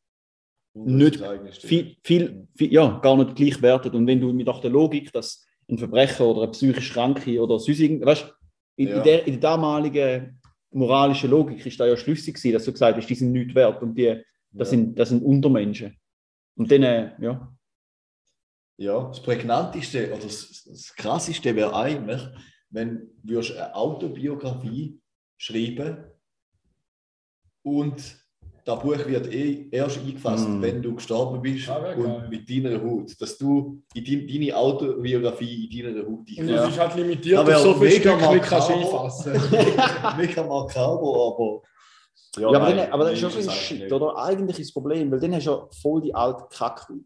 nicht 0.74 1.22
viel, 1.60 1.96
viel, 2.04 2.48
viel, 2.56 2.72
ja, 2.72 3.00
gar 3.02 3.18
nicht 3.18 3.36
gleich 3.36 3.62
wertet. 3.62 3.94
Und 3.94 4.08
wenn 4.08 4.22
du 4.22 4.32
mit 4.32 4.48
auch 4.48 4.62
der 4.62 4.72
Logik, 4.72 5.12
dass 5.12 5.46
ein 5.70 5.78
Verbrecher 5.78 6.26
oder 6.26 6.44
eine 6.44 6.52
psychisch 6.52 6.94
Kranke 6.94 7.42
oder 7.42 7.60
sonst 7.60 7.80
irgend, 7.80 8.06
weißt 8.06 8.34
in, 8.78 8.88
in, 8.88 9.04
der, 9.04 9.28
in 9.28 9.34
der 9.34 9.42
damaligen 9.42 10.41
moralischen 10.72 11.30
Logik 11.30 11.66
ist 11.66 11.80
da 11.80 11.86
ja 11.86 11.96
schlüssig 11.98 12.36
gewesen, 12.36 12.54
dass 12.54 12.66
du 12.66 12.72
gesagt 12.72 12.98
hast, 12.98 13.08
die 13.08 13.16
sind 13.16 13.32
nicht 13.32 13.54
wert 13.56 13.82
und 13.82 13.96
die, 13.96 14.22
das, 14.52 14.70
Ja. 14.72 14.78
sind, 14.78 14.98
das 15.00 15.10
sind 15.10 15.24
Untermenschen. 15.24 15.98
Und 16.56 16.72
dann, 16.72 16.84
äh, 16.84 17.12
ja, 17.22 17.54
Ja, 18.78 19.08
das 19.08 19.22
Prägnanteste 19.22 20.12
oder 20.12 20.24
das, 20.24 20.64
das 20.64 20.94
Krasseste 20.96 21.56
wäre 21.56 21.76
eigentlich, 21.76 22.22
wenn 22.70 23.10
du 23.24 23.40
eine 23.40 23.76
Autobiografie 23.76 25.00
schreiben 25.38 26.06
und 27.64 28.21
das 28.66 28.80
Buch 28.80 28.98
wird 29.08 29.34
eh 29.34 29.68
erst 29.72 29.98
eingefasst, 30.00 30.48
Mm. 30.48 30.62
wenn 30.62 30.82
du 30.82 30.96
gestorben 30.96 31.42
bist 31.42 31.68
Ah, 31.70 31.78
und 31.96 32.04
geil. 32.04 32.28
mit 32.30 32.50
deiner 32.50 32.82
Haut. 32.84 33.20
Dass 33.20 33.38
du 33.38 33.82
in 33.96 34.06
dein, 34.06 34.28
deine 34.28 34.56
Autobiografie 34.56 35.66
in 35.66 35.84
deiner 35.94 36.02
Haut 36.02 36.10
Und 36.20 36.30
eingefasst 36.30 36.58
das 36.66 36.70
ist 36.70 36.80
halt 36.80 36.96
limitiert 36.96 37.40
Aber 37.40 37.56
so 37.58 37.76
mega 37.76 38.18
Stückchen 38.20 38.42
kannst 38.42 38.70
du 38.70 38.74
einfassen. 38.74 39.32
Mega 40.18 40.44
makaber, 40.44 41.34
aber. 41.34 41.62
ja, 42.40 42.48
aber, 42.48 42.60
nein, 42.60 42.78
dann, 42.78 42.92
aber 42.92 43.04
das 43.06 43.14
ist 43.14 43.20
schon 43.20 43.32
so 43.32 43.38
ein 43.40 43.44
eigentlich 43.48 43.62
Shit, 43.62 43.92
oder? 43.92 44.18
Eigentlich 44.18 44.60
ist 44.60 44.68
das 44.70 44.74
Problem, 44.74 45.12
weil 45.12 45.20
dann 45.20 45.34
hast 45.36 45.48
du 45.48 45.52
ja 45.52 45.68
voll 45.82 46.02
die 46.02 46.14
alte 46.14 46.44
Kackhaut. 46.56 46.98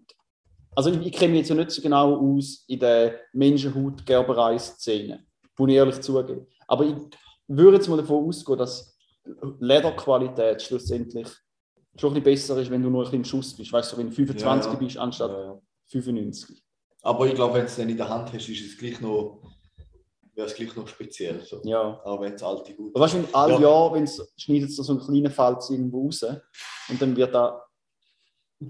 Also 0.76 0.90
ich, 0.92 1.06
ich 1.06 1.12
kenne 1.14 1.32
mich 1.32 1.40
jetzt 1.40 1.50
ja 1.50 1.56
nicht 1.56 1.72
so 1.72 1.82
genau 1.82 2.18
aus 2.38 2.66
in 2.68 2.80
der 2.80 3.20
Menschenhaut-Gerberei-Szene, 3.34 5.24
muss 5.58 5.70
ich 5.70 5.76
ehrlich 5.76 6.02
zugeben. 6.02 6.46
Aber 6.68 6.84
ich 6.86 6.96
würde 7.48 7.78
jetzt 7.78 7.88
mal 7.88 7.98
davon 7.98 8.26
ausgehen, 8.28 8.58
dass 8.58 8.94
Lederqualität 9.60 10.62
schlussendlich 10.62 11.28
schon 11.98 12.12
ein 12.16 12.22
bisschen 12.24 12.24
besser 12.56 12.62
ist, 12.62 12.72
wenn 12.72 12.82
du 12.82 12.90
nur 12.90 13.02
ein 13.02 13.04
bisschen 13.06 13.20
im 13.20 13.26
Schuss 13.26 13.56
bist. 13.56 13.72
Weißt 13.72 13.94
du, 13.94 13.98
wenn 13.98 14.08
du 14.10 14.14
25 14.14 14.66
Ja, 14.68 14.74
ja. 14.74 14.80
bist 14.80 14.98
anstatt 14.98 15.32
Ja, 15.32 15.44
ja. 15.46 15.60
95. 15.88 16.64
Aber 17.04 17.28
ich 17.28 17.36
glaube, 17.36 17.54
wenn 17.56 17.62
du 17.62 17.68
es 17.68 17.76
dann 17.76 17.90
in 17.90 17.98
der 17.98 18.10
Hand 18.10 18.34
hast, 18.34 18.50
ist 18.50 18.66
es 18.66 18.78
gleich 18.78 19.00
noch, 19.02 19.40
wäre 20.34 20.48
es 20.48 20.56
gleich 20.56 20.76
noch 20.76 20.88
speziell. 20.88 21.40
So. 21.46 21.62
Ja. 21.64 22.02
Auch 22.04 22.20
wenn 22.22 22.34
es 22.34 22.44
alte 22.44 22.72
Haut 22.78 22.92
Aber 22.94 23.04
weißt 23.06 23.14
du, 23.14 23.18
wenn 23.20 23.36
alle 23.36 23.54
Ja. 23.54 23.60
Jahr, 23.62 23.94
wenn 23.94 24.04
es 24.04 24.34
schneidet 24.38 24.70
es 24.70 24.76
so 24.78 24.92
einen 24.92 25.02
kleinen 25.02 25.32
Falz 25.32 25.70
irgendwo 25.70 26.06
raus 26.06 26.26
und 26.90 27.02
dann 27.02 27.16
wird 27.16 27.34
da. 27.34 27.62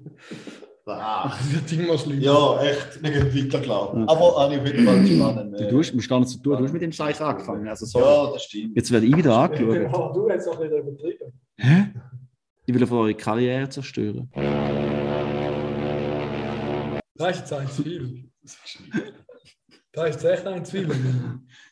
Ah. 0.87 1.29
Das 1.51 1.51
wird 1.51 1.71
immer 1.83 1.97
schlimmer. 1.97 2.21
Ja, 2.21 2.61
echt, 2.61 3.01
nicht 3.01 3.15
weiter 3.53 3.59
klar. 3.59 3.91
Ja. 3.97 4.03
Aber 4.07 4.39
habe 4.39 4.53
ich 4.53 4.59
auf 4.61 4.67
jeden 4.67 4.85
Fall 4.85 5.07
spannend. 5.07 5.59
Du 5.71 5.79
hast, 5.79 5.93
musst 5.95 6.07
gar 6.09 6.19
nicht 6.19 6.29
so 6.29 6.37
tun, 6.37 6.57
du 6.59 6.63
hast 6.63 6.73
mit 6.73 6.81
dem 6.83 6.91
Scheich 6.91 7.19
angefangen. 7.19 7.67
Also 7.67 7.87
sorry. 7.87 8.05
Ja, 8.05 8.31
das 8.33 8.43
stimmt. 8.43 8.75
Jetzt 8.75 8.91
werde 8.91 9.05
ich 9.07 9.17
wieder 9.17 9.35
angeschaut. 9.39 9.75
Ja, 9.75 10.11
du 10.13 10.29
hast 10.29 10.47
auch 10.47 10.59
nicht 10.59 10.71
übertrieben. 10.71 11.41
Hä? 11.57 11.85
Ich 12.65 12.73
will 12.73 12.83
auf 12.83 12.91
eure 12.91 13.13
Karriere 13.13 13.69
zerstören. 13.69 14.29
Das 17.15 17.31
ist 17.31 17.39
jetzt 17.41 17.53
ein 17.53 17.67
zu 17.69 17.83
viel. 17.83 18.29
Das 19.91 20.09
ist 20.09 20.23
jetzt 20.23 20.25
echt 20.25 20.47
ein 20.47 20.65
zu 20.65 20.71
viel. 20.71 20.89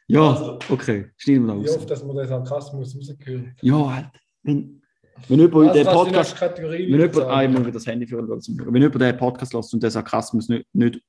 Ja, 0.08 0.30
Also- 0.32 0.60
okay, 0.70 1.10
schneiden 1.18 1.46
wir 1.48 1.54
da 1.54 1.60
raus. 1.60 1.78
oft, 1.78 1.90
dass 1.90 2.04
man 2.04 2.16
den 2.16 2.28
Sarkasmus 2.28 2.96
rausgehört. 2.96 3.48
Ja, 3.62 3.96
halt. 3.96 4.06
Wenn, 4.44 4.82
wenn 5.28 5.40
jemand 5.40 5.68
Was 5.68 5.74
den 5.74 5.86
Podcast. 5.86 6.36
Kategorie 6.36 6.84
Wenn 6.92 7.00
jemand 7.00 7.16
sagen? 7.16 7.32
einmal 7.32 7.62
wieder 7.62 7.72
das 7.74 7.88
Handy 7.88 8.08
führen 8.08 8.28
wenn 8.30 8.82
jemand 8.82 9.02
den 9.02 9.18
Podcast 9.18 9.54
lässt 9.54 9.74
und 9.74 9.84
den 9.84 9.90
Sarkasmus 9.92 10.48
nicht, 10.50 10.66
nicht 10.74 11.02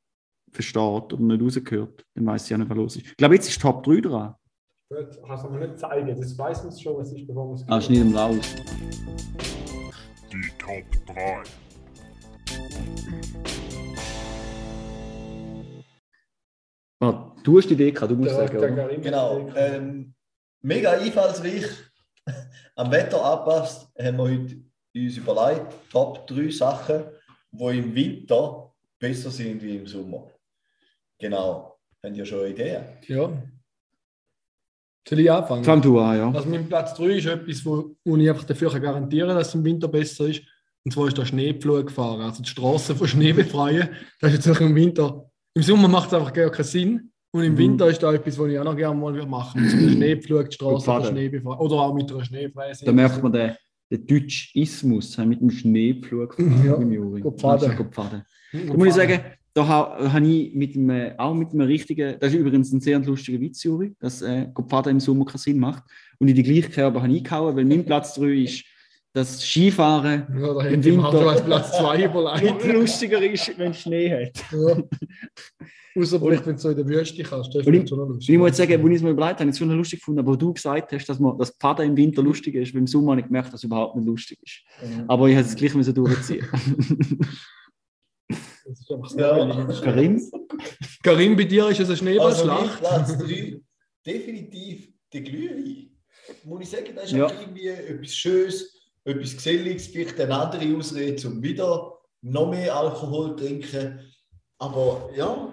versteht 0.50 1.12
oder 1.12 1.18
nicht 1.18 1.42
rausgehört, 1.42 2.04
dann 2.14 2.26
weiß 2.26 2.44
ich 2.44 2.50
ja 2.50 2.58
nicht, 2.58 2.70
was 2.70 2.76
los 2.76 2.96
ist. 2.96 3.06
Ich 3.06 3.16
glaube, 3.16 3.34
jetzt 3.34 3.48
ist 3.48 3.60
Top 3.60 3.82
3 3.84 4.00
dran. 4.00 4.34
Gut, 4.90 5.18
kannst 5.26 5.44
du 5.44 5.48
mir 5.48 5.66
nicht 5.66 5.78
zeigen. 5.78 6.08
Das 6.20 6.36
weiß 6.38 6.64
man 6.64 6.78
schon, 6.78 6.96
was 6.98 7.12
ist, 7.12 7.26
bevor 7.26 7.46
man 7.46 7.54
es 7.54 7.64
Ah, 7.68 7.80
schneiden 7.80 8.10
wir 8.10 8.16
da 8.16 8.26
raus. 8.26 8.54
Die 10.30 10.50
Top 10.58 11.06
3. 11.06 11.42
Ah, 17.00 17.34
du 17.42 17.58
hast 17.58 17.68
die 17.68 17.74
Idee 17.74 17.90
gehabt, 17.92 18.10
du 18.10 18.16
musst 18.16 18.30
Der, 18.30 18.48
sagen, 18.48 18.58
der 18.60 18.72
oder? 18.86 18.96
Genau. 18.98 19.48
Ähm, 19.56 20.14
mega 20.62 20.92
einfallsreich. 20.92 21.66
Am 22.76 22.90
Wetter 22.90 23.22
angepasst 23.24 23.90
haben 23.98 24.16
wir 24.16 24.24
heute 24.24 24.56
uns 24.94 25.16
überlegt, 25.16 25.90
Top 25.90 26.26
3 26.26 26.50
Sachen, 26.50 27.04
die 27.52 27.78
im 27.78 27.94
Winter 27.94 28.72
besser 28.98 29.30
sind 29.30 29.62
wie 29.62 29.76
im 29.76 29.86
Sommer. 29.86 30.30
Genau. 31.18 31.78
Habt 32.02 32.16
ihr 32.16 32.24
schon 32.26 32.40
eine 32.40 32.48
Idee? 32.50 32.80
Ja. 33.06 33.30
Soll 35.08 35.20
ich 35.20 35.30
anfangen? 35.30 35.64
Fang 35.64 35.82
du 35.82 35.98
an, 36.00 36.16
ja. 36.16 36.30
Also 36.30 36.48
mein 36.48 36.66
Platz 36.66 36.94
3 36.94 37.04
ist 37.18 37.26
etwas, 37.26 37.64
wo, 37.66 37.94
wo 38.04 38.16
ich 38.16 38.28
einfach 38.28 38.44
dafür 38.44 38.70
kann 38.70 38.82
garantieren 38.82 39.28
kann, 39.28 39.36
dass 39.38 39.48
es 39.48 39.54
im 39.54 39.64
Winter 39.64 39.88
besser 39.88 40.26
ist. 40.28 40.42
Und 40.84 40.92
zwar 40.92 41.08
ist 41.08 41.16
der 41.18 41.24
Schneepflug 41.26 41.90
fahren. 41.90 42.20
Also 42.22 42.42
die 42.42 42.48
Straßen 42.48 42.96
von 42.96 43.06
Schnee 43.06 43.32
befreien. 43.32 43.88
Das 44.20 44.32
ist 44.32 44.46
jetzt 44.46 44.56
auch 44.56 44.60
im 44.60 44.74
Winter. 44.74 45.30
Im 45.54 45.62
Sommer 45.62 45.88
macht 45.88 46.08
es 46.08 46.14
einfach 46.14 46.32
gar 46.32 46.50
keinen 46.50 46.64
Sinn. 46.64 47.10
Und 47.32 47.42
im 47.42 47.54
Mhm. 47.54 47.58
Winter 47.58 47.88
ist 47.88 48.02
da 48.02 48.12
etwas, 48.14 48.38
was 48.38 48.48
ich 48.48 48.58
auch 48.58 48.64
noch 48.64 48.76
gerne 48.76 48.98
mal 48.98 49.12
machen 49.26 49.60
würde. 49.60 49.70
So 49.70 49.76
einen 49.76 49.90
Schneepflug, 49.90 50.50
die 50.50 50.54
Straßen 50.54 50.80
von 50.80 51.02
fahren. 51.02 51.12
Schnee 51.12 51.28
befreien. 51.28 51.58
Oder 51.58 51.74
auch 51.76 51.94
mit 51.94 52.10
einer 52.12 52.24
Schneefräse. 52.24 52.84
Da 52.84 52.92
merkt 52.92 53.22
man 53.22 53.32
den, 53.32 53.52
den 53.90 54.06
Deutschismus 54.06 55.16
mit 55.18 55.40
dem 55.40 55.50
Schneepflug 55.50 56.36
Ja, 56.64 56.74
im 56.76 56.92
Juri. 56.92 57.22
Also, 57.22 57.36
pfaden. 57.36 58.22
Da 58.52 58.74
muss 58.74 58.86
ich 58.88 58.94
sagen, 58.94 59.20
da 59.54 59.66
ha- 59.68 60.12
habe 60.12 60.26
ich 60.26 60.52
mit 60.54 60.76
einem, 60.76 61.12
auch 61.18 61.32
mit 61.34 61.50
einem 61.52 61.62
richtigen, 61.66 62.16
das 62.18 62.32
ist 62.32 62.38
übrigens 62.40 62.72
ein 62.72 62.80
sehr 62.80 62.98
lustiger 62.98 63.40
Witz, 63.40 63.62
Juri, 63.62 63.94
dass 64.00 64.20
äh, 64.22 64.48
go 64.52 64.62
pfaden 64.64 64.90
im 64.92 65.00
Sommer 65.00 65.24
keinen 65.24 65.38
Sinn 65.38 65.58
macht. 65.58 65.84
Und 66.18 66.28
in 66.28 66.34
die 66.34 66.42
gleiche 66.42 66.68
Kerbe 66.70 67.00
habe 67.00 67.12
ich 67.12 67.18
eingehauen, 67.18 67.56
weil 67.56 67.64
mein 67.64 67.84
Platz 67.84 68.14
3 68.14 68.24
ist, 68.42 68.64
dass 69.12 69.40
Skifahren 69.40 70.26
Ja, 70.40 70.54
da 70.54 70.66
Im 70.66 70.80
ich 70.80 70.86
Winter- 70.86 71.28
als 71.28 71.44
Platz 71.44 71.78
2 71.78 72.04
überlegt. 72.10 72.64
lustiger 72.66 73.22
ist, 73.22 73.56
wenn 73.56 73.70
es 73.70 73.80
Schnee 73.80 74.10
hat. 74.10 74.44
Ja. 74.52 74.82
Außer 75.96 76.20
wenn 76.20 76.42
du 76.44 76.58
so 76.58 76.70
in 76.70 76.76
der 76.76 76.88
Wüste 76.88 77.22
kannst. 77.22 77.54
Das 77.54 77.64
ist 77.64 77.88
schon 77.88 77.98
lustig. 78.08 78.28
Ich 78.30 78.36
muss 78.38 78.48
jetzt 78.48 78.56
sagen, 78.56 78.72
als 78.72 78.84
ich 78.90 78.96
es 78.96 79.02
mir 79.04 79.10
überlegt 79.10 79.38
habe, 79.38 79.44
ich 79.44 79.50
es 79.50 79.58
schon 79.58 79.70
lustig 79.70 80.00
gefunden, 80.00 80.18
aber 80.18 80.36
du 80.36 80.52
gesagt 80.52 80.90
hast, 80.90 81.06
dass 81.06 81.20
man 81.20 81.38
das 81.38 81.50
Pfaden 81.50 81.90
im 81.90 81.96
Winter 81.96 82.20
lustig 82.24 82.56
ist, 82.56 82.74
weil 82.74 82.80
im 82.80 82.88
Sommer 82.88 83.12
habe 83.12 83.20
ich 83.20 83.26
gemerkt, 83.28 83.48
dass 83.52 83.60
es 83.60 83.64
überhaupt 83.64 83.94
nicht 83.94 84.06
lustig 84.06 84.36
ist. 84.42 84.62
Aber 85.06 85.28
ich 85.28 85.36
habe 85.36 85.46
es 85.46 85.54
gleich 85.54 85.72
müssen 85.76 85.94
durchziehen. 85.94 86.44
Das 88.28 88.38
ist 88.38 88.38
einfach 88.38 88.50
so 88.50 88.53
Ja. 89.16 89.64
Karim? 89.82 90.30
Karim, 91.02 91.36
bei 91.36 91.44
dir 91.44 91.68
ist 91.68 91.80
es 91.80 92.00
eine 92.00 92.18
Also 92.20 92.46
mein 92.46 92.56
Schneeballschlacht. 92.66 92.78
Platz 92.80 93.18
3, 93.18 93.60
definitiv 94.06 94.88
der 95.12 95.20
Glühwein. 95.22 95.90
Muss 96.44 96.62
ich 96.62 96.70
sagen, 96.70 96.92
das 96.94 97.04
ist 97.06 97.12
Ja. 97.12 97.26
einfach 97.26 97.40
irgendwie 97.42 97.68
etwas 97.68 98.14
Schönes, 98.14 98.74
etwas 99.04 99.34
Geselliges, 99.34 99.88
vielleicht 99.88 100.18
eine 100.20 100.34
andere 100.38 100.76
Ausrede, 100.76 101.28
um 101.28 101.42
wieder 101.42 101.98
noch 102.22 102.50
mehr 102.50 102.74
Alkohol 102.74 103.36
trinken. 103.36 104.00
Aber 104.58 105.10
ja, 105.14 105.52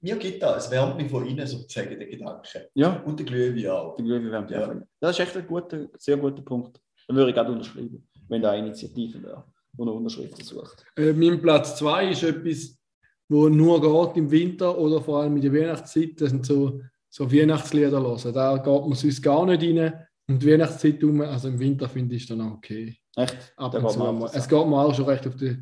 mir 0.00 0.16
gibt 0.16 0.42
das. 0.42 0.66
Es 0.66 0.70
wärmt 0.70 0.96
mich 0.96 1.10
von 1.10 1.26
innen 1.26 1.46
sozusagen, 1.46 1.98
der 1.98 2.08
Gedanke. 2.08 2.70
Ja, 2.74 3.02
Und 3.02 3.18
der 3.18 3.26
Glühwein 3.26 3.70
auch. 3.70 3.96
die 3.96 4.02
Glühwein 4.04 4.30
wärmt 4.30 4.50
Ja. 4.50 4.72
ja. 4.72 4.82
Das 5.00 5.18
ist 5.18 5.20
echt 5.26 5.36
ein 5.36 5.46
guter, 5.46 5.86
sehr 5.98 6.16
guter 6.16 6.42
Punkt. 6.42 6.80
Den 7.08 7.16
würde 7.16 7.30
ich 7.30 7.36
gerade 7.36 7.52
unterschreiben, 7.52 8.08
wenn 8.28 8.42
da 8.42 8.50
eine 8.52 8.66
Initiative 8.66 9.22
wäre, 9.22 9.44
die 9.76 9.82
eine 9.82 9.92
Unterschrift 9.92 10.44
sucht. 10.44 10.84
Äh, 10.96 11.12
mein 11.12 11.40
Platz 11.40 11.76
2 11.76 12.10
ist 12.10 12.22
etwas, 12.22 12.76
wo 13.28 13.48
nur 13.48 13.80
geht 13.80 14.16
im 14.16 14.30
Winter 14.30 14.76
oder 14.78 15.00
vor 15.00 15.20
allem 15.22 15.36
in 15.36 15.42
der 15.42 15.52
Weihnachtszeit. 15.52 16.20
Das 16.20 16.30
sind 16.30 16.46
so, 16.46 16.80
so 17.10 17.30
Weihnachtslieder 17.30 18.00
hören. 18.00 18.32
Da 18.32 18.56
geht 18.58 18.66
man 18.86 18.94
sonst 18.94 19.22
gar 19.22 19.44
nicht 19.46 19.62
rein. 19.62 19.92
Und 20.28 20.42
die 20.42 20.52
Weihnachtszeit 20.52 21.02
um, 21.04 21.20
also 21.20 21.48
im 21.48 21.58
Winter 21.58 21.88
finde 21.88 22.16
ich 22.16 22.22
es 22.22 22.28
dann 22.28 22.40
auch 22.40 22.54
okay. 22.54 22.96
Echt? 23.16 23.36
Ab 23.56 23.74
und 23.74 23.90
zu 23.90 23.98
mal. 23.98 24.30
Es 24.32 24.48
geht 24.48 24.66
mir 24.66 24.76
auch 24.84 24.94
schon 24.94 25.04
recht 25.06 25.26
auf 25.26 25.36
die. 25.36 25.56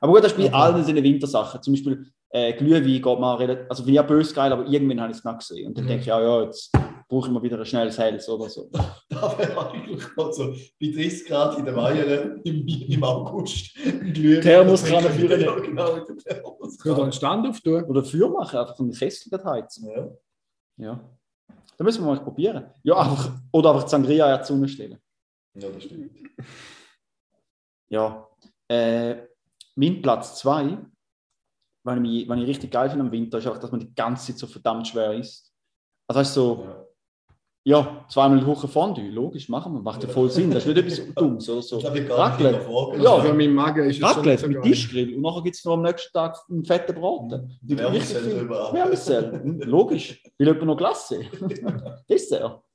Aber 0.00 0.12
gut, 0.12 0.24
das 0.24 0.32
ist 0.32 0.38
bei 0.38 0.44
Ja. 0.46 0.52
allen 0.52 0.76
diesen 0.76 1.02
Wintersachen. 1.02 1.62
Zum 1.62 1.74
Beispiel 1.74 2.06
äh, 2.30 2.52
Glühwein 2.54 2.84
geht 2.84 3.04
man 3.04 3.36
relativ, 3.38 3.66
also 3.68 3.82
finde 3.82 3.94
ich 3.94 4.00
auch 4.00 4.06
böse 4.06 4.34
geil, 4.34 4.52
aber 4.52 4.66
irgendwann 4.66 5.00
habe 5.00 5.12
ich 5.12 5.18
es 5.18 5.24
nicht 5.24 5.38
gesehen. 5.38 5.66
Und 5.68 5.76
dann 5.78 5.84
Mhm. 5.84 5.88
denke 5.88 6.00
ich, 6.02 6.06
ja, 6.06 6.20
ja, 6.20 6.42
jetzt 6.44 6.70
brauche 7.10 7.26
ich 7.28 7.32
mal 7.34 7.42
wieder 7.42 7.58
ein 7.58 7.66
schnelles 7.66 7.98
Helles 7.98 8.28
oder 8.28 8.48
so. 8.48 8.70
Da 8.70 9.38
wäre 9.38 9.70
eigentlich 9.70 10.02
noch 10.16 10.32
so 10.32 10.52
bei 10.80 10.86
30 10.92 11.26
Grad 11.26 11.58
in 11.58 11.64
der 11.66 11.76
Weihe 11.76 12.40
im, 12.44 12.66
im 12.66 13.04
August. 13.04 13.74
Thermoskanne 13.74 15.10
führen. 15.10 15.40
Ja, 15.40 15.58
genau, 15.58 15.96
mit 15.96 16.08
der 16.08 16.16
Ich 16.16 16.24
würde 16.24 16.42
Thermoskanne. 16.42 17.02
einen 17.02 17.12
Stand 17.12 17.46
auftun. 17.48 17.84
Oder 17.84 18.04
Feuer 18.04 18.28
machen, 18.30 18.58
einfach 18.58 18.78
einen 18.78 18.92
Kessel 18.92 19.28
dort 19.30 19.44
heizen. 19.44 19.88
Ja. 19.88 20.08
Ja. 20.78 21.00
Da 21.76 21.84
müssen 21.84 22.02
wir 22.04 22.14
mal 22.14 22.20
probieren. 22.22 22.66
Ja, 22.84 22.96
einfach, 22.98 23.32
oder 23.52 23.70
einfach 23.72 23.84
die 23.84 23.90
Sangria 23.90 24.32
in 24.34 24.40
die 24.40 24.46
Sonne 24.46 24.68
stellen. 24.68 24.98
ja, 25.54 25.68
das 25.68 25.82
stimmt. 25.82 26.12
Ja. 27.88 28.28
Äh, 28.68 29.26
mein 29.74 30.00
Platz 30.00 30.38
2, 30.38 30.78
was 31.84 31.96
ich, 31.96 32.00
mich- 32.00 32.28
was 32.28 32.38
ich 32.38 32.46
richtig 32.46 32.70
geil 32.70 32.88
finde 32.88 33.04
am 33.06 33.10
Winter, 33.12 33.38
ist 33.38 33.46
auch, 33.48 33.58
dass 33.58 33.70
man 33.72 33.80
die 33.80 33.92
ganze 33.94 34.26
Zeit 34.28 34.38
so 34.38 34.46
verdammt 34.46 34.86
schwer 34.86 35.12
isst. 35.14 35.52
Also 36.06 36.20
weißt 36.20 36.36
du, 36.36 36.40
so, 36.40 36.64
Ja. 36.64 36.86
Ja, 37.62 38.06
zweimal 38.08 38.40
die 38.40 38.46
Woche 38.46 38.66
Fondue, 38.68 39.10
logisch, 39.10 39.48
machen 39.48 39.74
wir, 39.74 39.82
macht 39.82 40.02
ja 40.02 40.08
voll 40.08 40.30
Sinn. 40.30 40.50
Das 40.50 40.64
ist 40.64 40.74
nicht 40.74 40.78
etwas 40.78 41.14
Dummes 41.14 41.48
oder 41.48 41.60
so. 41.62 41.76
Ich 41.76 41.82
glaube, 41.82 41.98
ich 42.00 42.10
Raclette. 42.10 42.66
Ja. 43.02 43.20
Für 43.20 43.34
meinen 43.34 43.54
Magen 43.54 43.88
ist 43.88 43.96
es 43.96 44.02
Raclette 44.02 44.48
mit. 44.48 44.62
Tischgrill 44.62 45.14
und 45.14 45.20
nachher 45.20 45.42
gibt 45.42 45.56
es 45.56 45.64
noch 45.64 45.74
am 45.74 45.82
nächsten 45.82 46.12
Tag 46.12 46.38
einen 46.48 46.64
fetten 46.64 46.94
Braten. 46.94 47.58
Richtig 47.68 48.16
viel- 48.18 48.38
drüber. 48.38 48.72
Hm, 48.72 49.60
logisch. 49.62 50.22
Will 50.38 50.46
jemand 50.46 50.66
noch 50.66 50.76
Glasse? 50.76 51.20
Dessert. 52.08 52.60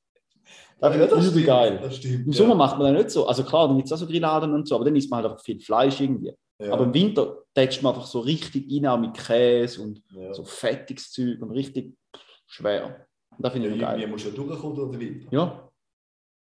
Das 0.78 0.94
Ja, 0.94 1.06
übel 1.06 1.22
stimmt, 1.24 1.46
geil. 1.46 1.80
Das 1.82 1.96
stimmt. 1.96 2.26
Im 2.26 2.32
ja. 2.34 2.38
Sommer 2.38 2.54
macht 2.54 2.78
man 2.78 2.94
das 2.94 3.04
nicht 3.04 3.12
so. 3.14 3.26
Also 3.26 3.44
klar, 3.44 3.68
dann 3.70 3.78
gibt 3.78 3.88
es 3.88 3.94
auch 3.94 3.98
so 3.98 4.06
Grilladen 4.06 4.54
und 4.54 4.68
so, 4.68 4.76
aber 4.76 4.84
dann 4.84 4.96
isst 4.98 5.10
man 5.10 5.24
halt 5.24 5.32
einfach 5.32 5.42
viel 5.44 5.60
Fleisch 5.62 6.02
irgendwie. 6.02 6.34
Ja. 6.60 6.74
Aber 6.74 6.84
im 6.84 6.94
Winter 6.94 7.38
tätscht 7.54 7.82
man 7.82 7.94
einfach 7.96 8.06
so 8.06 8.20
richtig 8.20 8.68
rein, 8.84 9.00
mit 9.02 9.14
Käse 9.14 9.82
und 9.82 10.04
ja. 10.14 10.34
so 10.34 10.44
fettiges 10.44 11.12
Zeug 11.12 11.42
und 11.42 11.52
richtig 11.52 11.96
schwer. 12.46 13.08
Das 13.40 13.54
finde 13.54 13.68
Ja, 13.70 13.74
ich 13.76 13.82
irgendwie 13.82 14.02
geil. 14.02 14.08
musst 14.08 14.26
du 14.26 14.30
ja 14.30 14.36
durchkommen 14.36 14.76
durch 14.76 14.92
den 14.92 15.00
Winter. 15.00 15.28
Ja, 15.32 15.70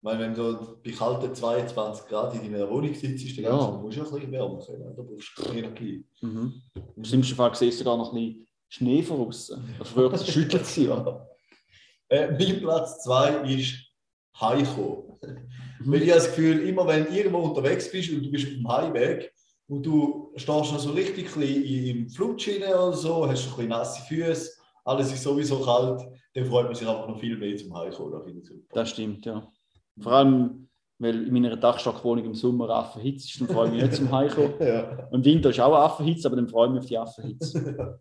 Weil 0.02 0.20
wenn 0.20 0.34
du 0.36 0.78
bei 0.84 0.92
kalten 0.92 1.34
22 1.34 2.08
Grad 2.08 2.36
in 2.36 2.52
deiner 2.52 2.70
Wohnung 2.70 2.94
sitzt, 2.94 3.38
dann 3.38 3.44
Ja. 3.46 3.50
ja. 3.58 3.72
musst 3.72 3.98
du 3.98 4.02
ja 4.02 4.08
ein 4.08 4.14
bisschen 4.14 4.32
wärmen 4.32 4.60
können. 4.66 4.94
Da 4.96 5.02
brauchst 5.04 5.32
du 5.38 5.52
Energie. 5.54 6.06
mhm. 6.22 6.54
im 6.96 7.04
schlimmsten 7.04 7.36
Fall 7.36 7.54
siehst 7.56 7.80
du 7.80 7.84
sogar 7.84 7.98
noch 7.98 8.14
ein 8.14 8.20
bisschen 8.20 8.48
Schnee 8.70 9.02
von 9.04 9.28
außen. 9.28 9.64
Früher 9.84 10.18
schüttelt 10.18 10.66
sie 10.66 10.86
ja. 10.88 11.26
Äh, 12.10 12.32
mein 12.32 12.60
Platz 12.62 13.04
2 13.04 13.50
ist 13.54 13.74
Heimkommen. 14.40 15.04
Mhm. 15.82 15.92
Weil 15.92 16.02
ich 16.04 16.10
habe 16.10 16.20
das 16.20 16.28
Gefühl, 16.28 16.60
immer 16.68 16.86
wenn 16.88 17.06
du 17.06 17.12
irgendwo 17.12 17.40
unterwegs 17.40 17.92
bist 17.92 18.12
und 18.12 18.24
du 18.24 18.32
bist 18.32 18.46
auf 18.48 18.54
dem 18.54 18.68
Heimweg 18.68 19.34
und 19.68 19.86
du 19.86 20.32
stehst 20.36 20.48
noch 20.72 20.80
so 20.80 20.92
richtig 20.92 21.36
im 21.36 22.10
Flutsch 22.10 22.48
rein 22.50 22.64
oder 22.64 22.94
so, 22.94 23.28
hast 23.28 23.46
ein 23.46 23.50
bisschen 23.56 23.70
nasse 23.70 24.02
Füße, 24.08 24.52
alles 24.86 25.12
ist 25.12 25.24
sowieso 25.24 25.60
kalt, 25.60 26.02
dann 26.38 26.46
freut 26.46 26.66
man 26.66 26.76
sich 26.76 26.88
einfach 26.88 27.08
noch 27.08 27.20
viel 27.20 27.36
mehr 27.36 27.58
zum 27.58 27.76
Heimkommen. 27.76 28.68
Das 28.70 28.92
stimmt, 28.92 29.26
ja. 29.26 29.52
Vor 30.00 30.12
allem, 30.12 30.70
weil 31.00 31.28
in 31.28 31.34
meiner 31.34 31.58
Dachstockwohnung 31.58 32.26
im 32.26 32.36
Sommer 32.36 32.70
Affenhitze 32.70 33.28
ist, 33.28 33.42
dann 33.42 33.48
freue 33.48 33.68
ich 33.68 33.74
mich 33.74 33.82
nicht 33.82 33.96
zum 33.96 34.12
Heimkommen. 34.12 34.54
ja, 34.60 35.10
Im 35.12 35.26
Winter 35.26 35.50
ist 35.50 35.60
auch 35.60 35.76
Affenhitze, 35.76 36.28
aber 36.28 36.36
dann 36.36 36.48
freue 36.48 36.68
ich 36.68 36.74
mich 36.74 36.82
auf 36.82 36.88
die 36.88 36.98
Affenhitze. 37.00 38.00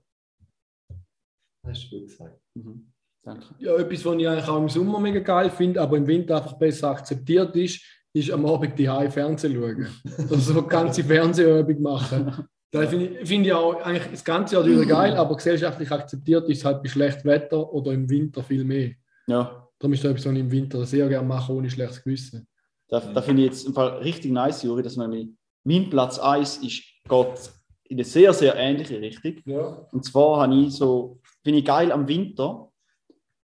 hast 1.67 1.85
du 1.85 1.99
gut 1.99 2.09
gesagt. 2.09 2.39
Mhm. 2.55 2.93
Danke. 3.23 3.47
Ja, 3.59 3.75
etwas, 3.77 4.05
was 4.05 4.17
ich 4.17 4.29
eigentlich 4.29 4.49
auch 4.49 4.59
im 4.59 4.69
Sommer 4.69 5.01
mega 5.01 5.21
geil 5.21 5.49
finde, 5.49 5.81
aber 5.81 5.97
im 5.97 6.07
Winter 6.07 6.37
einfach 6.37 6.59
besser 6.59 6.91
akzeptiert 6.91 7.57
ist, 7.57 7.83
ist 8.13 8.31
am 8.31 8.45
Abend 8.45 8.79
die 8.79 8.89
Hause 8.89 9.11
Fernsehen 9.11 9.55
schauen. 9.55 9.89
Also 10.05 10.37
so 10.37 10.59
eine 10.59 10.69
ganze 10.69 11.03
Fernsehübung 11.05 11.81
machen. 11.81 12.47
Da 12.71 12.87
finde 12.87 13.07
ich, 13.21 13.29
finde 13.29 13.49
ich 13.49 13.55
auch 13.55 13.81
eigentlich 13.83 14.11
das 14.11 14.25
ganze 14.25 14.57
Jahr 14.57 14.65
durch 14.65 14.89
geil, 14.89 15.15
aber 15.17 15.37
gesellschaftlich 15.37 15.91
akzeptiert 15.91 16.49
ist 16.49 16.59
es 16.59 16.65
halt 16.65 16.83
bei 16.83 16.89
schlechtem 16.89 17.31
Wetter 17.31 17.73
oder 17.73 17.93
im 17.93 18.09
Winter 18.11 18.43
viel 18.43 18.65
mehr. 18.65 18.93
Ja, 19.29 19.63
Darum 19.79 19.93
ist 19.93 20.03
das 20.05 20.11
etwas, 20.13 20.25
was 20.27 20.33
ich 20.33 20.39
im 20.41 20.51
Winter 20.51 20.85
sehr 20.87 21.09
gerne 21.09 21.27
mache, 21.27 21.53
ohne 21.53 21.69
schlechtes 21.71 22.03
Gewissen. 22.03 22.47
da, 22.89 23.01
da 23.01 23.21
finde 23.23 23.43
ich 23.43 23.49
jetzt 23.51 23.67
im 23.67 23.75
Fall 23.75 23.99
richtig 23.99 24.33
nice, 24.33 24.63
Juri, 24.63 24.83
dass 24.83 24.97
man 24.97 25.11
nämlich, 25.11 25.29
mein 25.65 25.91
Platz 25.91 26.19
1 26.19 26.59
ist, 26.59 26.83
geht 27.09 27.53
in 27.89 27.97
eine 27.99 28.05
sehr, 28.05 28.33
sehr 28.33 28.57
ähnliche 28.57 29.01
Richtung. 29.01 29.35
Ja. 29.45 29.87
Und 29.93 30.05
zwar 30.05 30.43
habe 30.43 30.55
ich 30.57 30.75
so, 30.75 31.21
finde 31.45 31.59
ich 31.61 31.65
geil 31.65 31.93
am 31.93 32.09
Winter, 32.09 32.73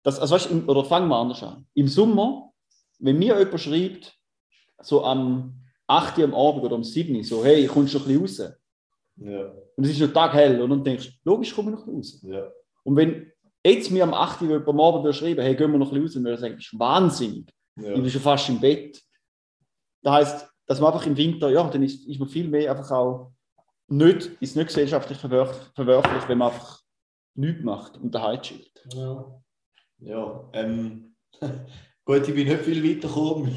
dass, 0.04 0.20
also 0.20 0.34
weißt, 0.36 0.50
im- 0.52 0.68
oder 0.70 0.84
fangen 0.86 1.08
wir 1.10 1.18
anders 1.18 1.44
an. 1.44 1.66
Im 1.76 1.88
Sommer, 1.88 2.52
wenn 3.00 3.18
mir 3.20 3.38
jemand 3.38 3.60
schreibt, 3.60 4.18
so 4.82 5.04
am 5.04 5.62
8 5.88 6.18
Uhr 6.20 6.24
am 6.26 6.34
Abend 6.34 6.64
oder 6.64 6.76
am 6.76 6.84
7 6.84 7.16
Uhr, 7.16 7.24
so, 7.24 7.44
hey, 7.44 7.68
kommst 7.68 7.94
du 7.94 8.00
ein 8.00 8.06
bisschen 8.20 8.22
raus? 8.48 8.54
Ja, 9.16 9.54
Und 9.76 9.84
es 9.84 9.92
ist 9.92 10.02
noch 10.02 10.14
taghell 10.14 10.62
und 10.62 10.70
dann 10.70 10.84
denkst 10.84 11.08
du, 11.08 11.30
logisch 11.30 11.54
komme 11.54 11.72
ich 11.72 11.78
noch 11.78 11.88
raus. 11.88 12.22
ja. 12.24 12.48
Und 12.84 12.96
wenn 12.98 13.32
jetzt 13.66 13.92
mir 13.92 14.04
am 14.04 14.14
8 14.14 14.42
Uhr 14.42 14.50
jemand 14.50 14.68
am 14.68 14.82
Abend 14.82 15.16
schreiben, 15.16 15.42
hey, 15.42 15.56
gehen 15.56 15.72
wir 15.72 15.78
noch 15.78 15.94
raus, 15.94 16.14
dann 16.14 16.24
würde 16.24 16.34
ich 16.36 16.40
sagen, 16.42 16.56
das 16.56 16.66
ist 16.66 16.78
wahnsinnig. 16.80 17.50
ja. 17.78 17.94
Ich 17.94 18.02
bin 18.02 18.10
schon 18.10 18.22
fast 18.22 18.50
im 18.50 18.60
Bett. 18.60 19.02
Das 20.02 20.14
heißt, 20.14 20.54
dass 20.66 20.82
man 20.82 20.92
einfach 20.92 21.06
im 21.08 21.16
Winter, 21.16 21.50
ja, 21.50 21.64
dann 21.70 21.84
ist, 21.84 22.06
ist 22.08 22.20
man 22.20 22.28
viel 22.28 22.48
mehr 22.48 22.72
einfach 22.72 22.92
auch 22.92 23.32
nicht, 23.88 24.32
ist 24.40 24.56
nicht 24.56 24.68
gesellschaftlich 24.68 25.18
verwerf, 25.18 25.72
verwerflich, 25.76 26.28
wenn 26.28 26.40
man 26.40 26.52
einfach 26.52 26.82
nichts 27.36 27.64
macht 27.64 27.98
und 27.98 28.14
daheim 28.14 28.42
chillt. 28.42 28.86
Ja. 28.94 29.42
Ja, 30.00 30.50
ähm, 30.54 31.16
gut, 32.06 32.28
ich 32.28 32.36
bin 32.36 32.48
nicht 32.48 32.64
viel 32.64 32.84
weitergekommen. 32.84 33.54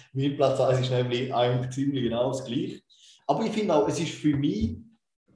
mein 0.14 0.36
Platz 0.36 0.60
1 0.60 0.80
ist 0.80 0.90
nämlich 0.90 1.34
eigentlich 1.34 1.70
ziemlich 1.70 2.04
genau 2.04 2.28
das 2.28 2.44
gleiche. 2.44 2.80
Aber 3.26 3.44
ich 3.44 3.52
finde 3.52 3.74
auch, 3.74 3.86
es 3.86 4.00
ist 4.00 4.14
für 4.14 4.34
mich, 4.36 4.78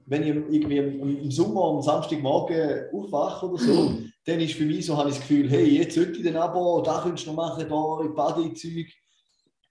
wenn 0.07 0.21
ich 0.23 0.29
irgendwie 0.29 0.77
im, 0.77 1.31
Sommer 1.31 1.63
am 1.65 1.81
Samstagmorgen 1.81 2.85
aufwache 2.93 3.47
oder 3.49 3.57
so, 3.57 3.97
dann 4.25 4.39
ist 4.39 4.53
für 4.53 4.65
mich 4.65 4.85
so, 4.85 4.97
habe 4.97 5.09
ich 5.09 5.15
das 5.17 5.27
Gefühl, 5.27 5.49
hey, 5.49 5.77
jetzt 5.77 5.95
sollte 5.95 6.13
ich 6.17 6.23
den 6.23 6.35
Abo, 6.37 6.81
da 6.81 7.01
könntest 7.01 7.25
du 7.27 7.31
noch 7.31 7.37
machen, 7.37 7.65
da 7.67 8.01
im 8.05 8.15
Badezeug. 8.15 8.87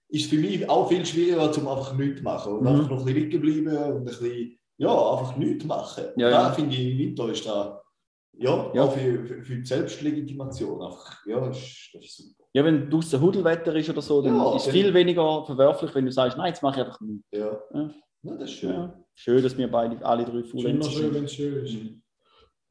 Ist 0.09 0.29
für 0.29 0.37
mich 0.37 0.69
auch 0.69 0.87
viel 0.87 1.05
schwieriger, 1.05 1.45
um 1.57 1.67
einfach 1.67 1.93
nichts 1.97 2.17
zu 2.19 2.23
machen 2.23 2.53
und 2.53 2.61
Mhm. 2.61 2.67
einfach 2.67 2.89
noch 2.89 2.99
ein 2.99 3.05
bisschen 3.05 3.41
liegen 3.41 3.41
bleiben 3.41 3.67
und 3.93 3.97
ein 3.97 4.05
bisschen, 4.05 4.57
ja, 4.77 5.11
einfach 5.11 5.35
nichts 5.37 5.65
machen. 5.65 6.03
Ja, 6.15 6.29
da 6.29 6.41
ja. 6.47 6.51
finde 6.51 6.75
ich, 6.75 6.91
im 6.91 6.97
Winter 6.99 7.29
ist 7.29 7.45
da, 7.45 7.81
ja, 8.37 8.71
Ja. 8.73 8.87
für, 8.87 9.25
für, 9.25 9.41
für 9.43 9.55
die 9.55 9.65
Selbstlegitimation 9.65 10.81
einfach, 10.81 11.25
ja, 11.25 11.39
das 11.47 11.57
ist, 11.57 11.89
das 11.93 12.05
ist 12.05 12.17
super. 12.17 12.43
Ja, 12.53 12.63
wenn 12.63 12.89
draußen 12.89 13.19
Hudelwetter 13.19 13.75
ist 13.75 13.89
oder 13.89 14.01
so, 14.01 14.21
dann 14.21 14.35
Ja, 14.35 14.55
ist 14.55 14.67
es 14.67 14.71
viel 14.71 14.93
weniger 14.93 15.43
verwerflich, 15.45 15.93
wenn 15.95 16.05
du 16.05 16.11
sagst, 16.11 16.37
nein, 16.37 16.47
jetzt 16.49 16.61
mache 16.63 16.79
ich 16.81 16.85
einfach 16.85 17.01
nichts. 17.01 17.25
Ja. 17.33 17.59
Ja. 18.25 18.35
das 18.37 18.49
ist 18.49 18.57
schön. 18.57 18.69
Ja. 18.71 18.99
Schön, 19.13 19.43
dass 19.43 19.57
wir 19.57 19.71
beide, 19.71 20.05
alle 20.05 20.25
drei 20.25 20.39
Ist 20.39 20.53
immer 20.53 20.83
schön, 20.83 21.13
wenn 21.13 21.23
es 21.23 21.33
schön 21.33 21.63
ist. 21.65 21.73
Mhm. 21.73 22.01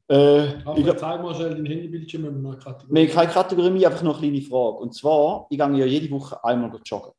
Äh, 0.09 0.59
ich 0.59 0.85
glaub, 0.85 0.99
zeig 0.99 1.23
mal 1.23 1.35
schnell 1.35 1.55
dein 1.55 1.64
Handybildschirm, 1.64 2.25
wenn 2.25 2.35
wir 2.35 2.40
noch 2.43 2.53
eine 2.53 2.59
Kategorie 2.62 3.07
haben 3.09 3.14
keine 3.14 3.33
Kategorie 3.33 3.87
einfach 3.87 4.03
noch 4.03 4.19
eine 4.23 4.31
kleine 4.31 4.43
Frage. 4.47 4.77
Und 4.79 4.95
zwar, 4.95 5.47
ich 5.49 5.59
gehe 5.59 5.77
ja 5.79 5.87
jede 5.87 6.11
Woche 6.11 6.45
einmal 6.45 6.79
joggen. 6.85 7.12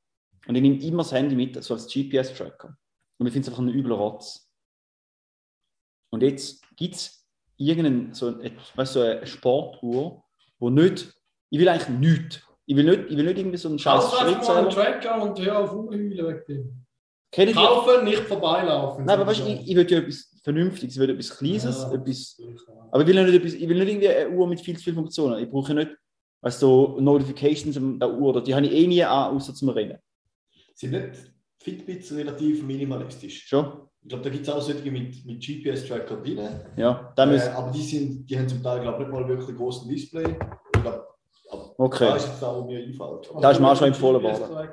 Und 0.48 0.56
ich 0.56 0.62
nehme 0.62 0.80
immer 0.84 0.98
das 1.00 1.12
Handy 1.12 1.36
mit, 1.36 1.62
so 1.64 1.74
als 1.74 1.88
GPS-Tracker. 1.92 2.78
Und 3.18 3.26
ich 3.26 3.34
finde 3.34 3.48
es 3.48 3.50
einfach 3.50 3.64
ein 3.64 3.70
übler 3.74 3.96
Rotz. 3.96 4.48
Und 6.12 6.22
jetzt 6.22 6.64
gibt 6.76 6.96
es 6.96 7.26
irgendeinen, 7.58 8.14
so, 8.14 8.28
ein- 8.28 8.56
weißt, 8.76 8.94
so 8.94 9.02
eine 9.02 9.26
Sportuhr, 9.26 10.24
wo 10.60 10.70
nicht, 10.70 11.12
ich 11.50 11.60
will 11.60 11.68
eigentlich 11.70 11.90
nichts. 11.90 12.42
Ich 12.68 12.76
will 12.76 12.84
nicht, 12.84 13.10
ich 13.12 13.18
will 13.18 13.26
nicht 13.26 13.38
irgendwie 13.40 13.58
so 13.58 13.70
einen 13.70 13.80
scheiß 13.80 14.14
einfach 14.14 14.48
mal 14.48 14.58
einen. 14.58 14.70
Tracker 14.70 15.22
und 15.24 15.40
hör 15.40 15.60
auf 15.60 15.74
rumheulen 15.74 16.12
wegen 16.12 16.44
dem. 16.48 16.85
Kennt 17.36 17.50
die? 17.52 17.54
Kaufen, 17.54 18.06
nicht 18.06 18.20
vorbeilaufen. 18.22 19.04
Nein, 19.06 19.20
aber 19.20 19.30
weißt 19.30 19.42
du, 19.42 19.48
ich, 19.52 19.70
ich 19.70 19.76
will 19.76 19.90
ja 19.92 19.98
etwas 19.98 20.32
Vernünftiges, 20.42 20.96
ich 20.96 21.02
will 21.02 21.10
etwas 21.10 21.38
Kleines, 21.38 21.64
Ja. 21.84 21.94
etwas. 21.94 22.42
Aber 22.92 23.02
ich 23.02 23.08
will 23.08 23.16
ja 23.16 23.24
nicht, 23.24 23.36
etwas, 23.36 23.54
ich 23.54 23.68
will 23.68 23.78
nicht 23.78 23.90
irgendwie 23.90 24.08
eine 24.10 24.30
Uhr 24.30 24.48
mit 24.48 24.62
viel 24.62 24.78
zu 24.78 24.84
vielen 24.86 24.96
Funktionen. 24.96 25.44
Ich 25.44 25.50
brauche 25.50 25.70
ja 25.70 25.74
nicht, 25.84 25.92
weißt 26.42 26.62
du, 26.62 26.66
so 26.66 26.98
Notifications 27.02 27.76
an 27.76 28.00
der 28.00 28.10
Uhr, 28.14 28.30
oder 28.30 28.42
die 28.42 28.56
habe 28.56 28.66
ich 28.66 28.72
eh 28.72 28.88
nie 28.88 29.04
an, 29.04 29.36
außer 29.36 29.54
zum 29.54 29.70
Rennen. 29.70 29.98
Sind 30.74 30.92
nicht 30.92 31.32
Fitbits 31.60 32.14
relativ 32.14 32.64
minimalistisch? 32.64 33.46
Schon? 33.48 33.82
Ich 34.02 34.10
glaube, 34.10 34.24
da 34.24 34.30
gibt 34.30 34.48
es 34.48 34.54
auch 34.54 34.62
solche 34.62 34.90
mit, 34.92 35.26
mit 35.26 35.42
GPS-Tracker 35.46 36.18
drin. 36.18 36.40
Ja, 36.78 37.14
Äh, 37.18 37.26
müssen. 37.26 37.50
aber 37.54 37.72
die, 37.72 37.82
sind, 37.82 38.30
die 38.30 38.38
haben 38.38 38.48
zum 38.48 38.62
Teil, 38.64 38.80
glaube 38.82 39.02
ich, 39.04 39.08
nicht 39.10 39.20
mal 39.20 39.28
wirklich 39.28 39.50
einen 39.50 39.58
großen 39.58 39.90
Display. 39.90 40.24
Ich 40.76 40.82
glaube, 40.82 41.08
aber 41.52 41.74
Okay. 41.80 42.06
da 42.06 42.16
ist 42.16 42.28
jetzt 42.28 42.44
auch, 42.44 42.62
wo 42.64 42.68
mir 42.72 42.80
einfällt. 42.80 43.30
Da 43.42 43.52
ist 43.52 43.60
mir 43.60 43.70
auch 43.72 43.76
schon 43.76 43.88
empfohlen 43.88 44.22
worden. 44.24 44.70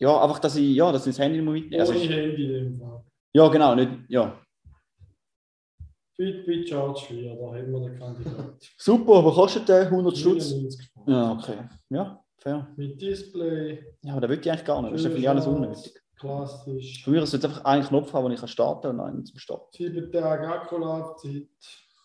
Ja. 0.00 0.10
Ja, 0.10 0.22
einfach, 0.22 0.38
dass 0.38 0.56
ich, 0.56 0.74
ja, 0.76 0.92
dass 0.92 1.06
ich 1.06 1.14
das 1.16 1.24
Handy 1.24 1.38
nicht 1.38 1.44
mehr 1.44 1.54
mitnehme. 1.54 1.80
Also, 1.82 1.92
Ohne 1.92 2.02
ist- 2.04 2.10
Handy 2.10 2.44
in 2.44 2.52
dem 2.52 2.76
Fall. 2.76 3.04
ja, 3.34 3.48
genau, 3.48 3.74
nicht, 3.74 3.90
ja. 4.08 4.40
Fitbit 6.16 6.68
Charge 6.68 7.00
4, 7.06 7.34
da 7.36 7.46
haben 7.46 7.72
wir 7.72 7.80
den 7.80 7.98
Kandidat. 7.98 8.54
Super, 8.76 9.24
was 9.24 9.34
kostet 9.34 9.68
der? 9.68 9.82
100 9.86 10.16
Stutz? 10.16 10.50
99 10.50 10.90
Franken. 10.92 11.12
Ja, 11.12 11.32
okay. 11.32 11.58
Ja, 11.90 12.24
fair. 12.38 12.68
Mit 12.76 13.00
Display, 13.00 13.84
Ja, 14.02 14.12
aber 14.12 14.22
das 14.22 14.30
will 14.30 14.40
ich 14.40 14.50
eigentlich 14.50 14.64
gar 14.64 14.82
nicht. 14.82 14.94
Das 14.94 15.00
ist 15.00 15.04
ja 15.04 15.10
für 15.12 15.16
mich 15.18 15.28
alles 15.28 15.46
unnötig. 15.46 15.94
klassisch. 16.16 17.04
Früher 17.04 17.24
sollte 17.26 17.46
es 17.46 17.52
einfach 17.52 17.64
einen 17.64 17.84
Knopf 17.84 18.12
haben, 18.12 18.24
den 18.24 18.32
ich 18.34 18.40
kann 18.40 18.48
starten 18.48 18.88
und 18.88 19.00
einen 19.00 19.24
zum 19.24 19.38
Starten. 19.38 19.66
7 19.76 20.10
Tage 20.10 20.48
Akkulaufzeit. 20.48 21.46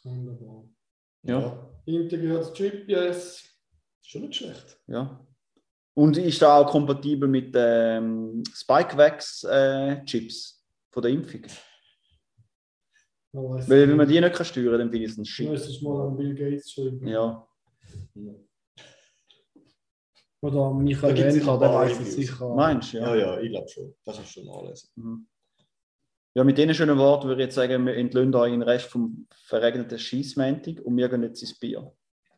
Wunderbar. 0.04 0.64
Ja, 1.24 1.70
Integriertes 1.86 2.54
GPS. 2.54 3.44
Schon 4.04 4.22
nicht 4.24 4.36
schlecht. 4.36 4.78
ja. 4.88 5.20
Und 5.96 6.18
ist 6.18 6.42
da 6.42 6.58
auch 6.58 6.70
kompatibel 6.72 7.30
mit 7.30 7.54
ähm, 7.56 8.44
Spikevax-Chips 8.54 10.64
von 10.92 11.04
der 11.04 11.12
Impfung? 11.12 11.42
Weil 13.32 13.88
wenn 13.90 13.98
man 13.98 14.08
die 14.08 14.20
nicht 14.22 14.34
kann 14.36 14.46
steuern 14.46 14.70
kann, 14.72 14.80
dann 14.80 14.92
finde 14.92 15.06
ich 15.06 15.12
es 15.12 15.18
ein 15.18 15.24
Du 15.24 15.30
Shit. 15.30 15.50
müsstest 15.50 15.82
mal 15.84 16.08
an 16.08 16.18
Bill 16.18 16.34
Gates 16.36 16.72
schreiben. 16.72 17.08
Ja. 17.08 17.48
Oder 20.42 20.60
an 20.62 20.78
Da 20.78 20.84
Michael 20.84 21.12
ein 21.24 21.60
der 21.60 21.74
weiß 21.74 22.00
es 22.00 22.16
sicher. 22.16 22.54
Meinst 22.54 22.94
du? 22.94 22.98
Ja, 22.98 23.16
Ja. 23.16 23.36
ja, 23.36 23.40
ich 23.40 23.50
glaube 23.52 23.70
schon. 23.70 23.96
Das 24.04 24.16
kannst 24.18 24.36
du 24.36 24.42
schon 24.42 24.46
nachlesen. 24.52 24.90
Mhm. 24.96 25.28
Ja, 26.36 26.44
mit 26.44 26.58
diesen 26.58 26.74
schönen 26.74 26.98
Worten 26.98 27.28
würde 27.28 27.44
ich 27.44 27.48
jetzt 27.48 27.56
sagen, 27.56 27.86
wir 27.86 27.96
entlöhnen 27.96 28.34
euch 28.36 28.52
den 28.52 28.64
Rest 28.64 28.88
vom 28.88 29.28
verregneten 29.46 30.00
Scheissmäntig 30.00 30.82
und 30.84 30.98
wir 30.98 31.08
gehen 31.08 31.22
jetzt 31.24 31.42
ins 31.44 31.58
Bier. 31.58 31.94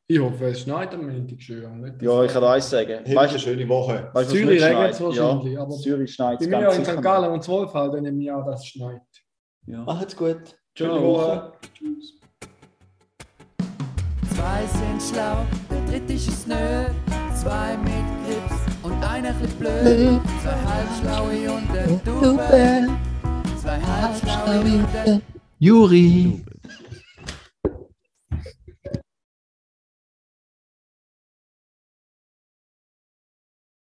Ich 0.08 0.20
hoffe, 0.20 0.46
es 0.46 0.62
schneit 0.62 0.94
am 0.94 1.08
Montag 1.08 1.42
schön. 1.42 1.82
Nicht, 1.82 2.00
Ja, 2.02 2.24
ich 2.24 2.32
kann 2.32 2.44
eins 2.44 2.70
sagen. 2.70 3.00
Eine 3.04 3.16
Weißt 3.16 3.34
du, 3.36 3.40
schöne 3.40 3.68
Woche. 3.68 4.08
weißt, 4.14 4.30
Zürich 4.30 4.46
nicht 4.46 4.64
regnet 4.64 4.92
es 4.92 5.02
wahrscheinlich, 5.02 5.54
Ja, 5.54 5.62
aber 5.64 5.72
Zürich 5.72 6.14
schneit 6.14 6.38
Bei 6.38 6.46
es 6.46 6.52
mir 6.52 6.60
ganz 6.60 6.78
in 6.78 6.86
St. 6.86 7.02
Gallen 7.02 7.32
und 7.32 7.44
Zwölfhalt, 7.44 7.94
dann 7.96 8.20
ich 8.22 8.32
an, 8.32 8.46
dass 8.46 8.60
es 8.62 8.68
schneit. 8.68 9.02
Ja. 9.66 9.84
Macht's 9.84 10.16
gut. 10.16 10.38
Schöne 10.78 10.92
Ciao. 10.92 11.04
Woche. 11.08 11.52
Zwei 14.36 14.66
sind 14.68 15.02
schlau, 15.12 15.38
der 15.72 15.82
dritte 15.92 16.14
ist 16.14 16.28
es 16.28 16.46
nö. 16.46 16.56
Zwei 17.34 17.76
mit 17.78 17.94
Grips 18.28 18.62
und 18.84 19.04
einer 19.04 19.34
chli 19.40 19.48
blöd. 19.60 20.22
Zwei 20.44 20.56
halbschlaue 20.70 21.52
und 21.52 21.78
ein 21.78 22.02
Double. 22.06 22.90
Zwei 23.60 23.80
halbschlaue 23.82 24.60
und 24.62 24.96
ein 25.14 25.22
Juri. 25.58 26.44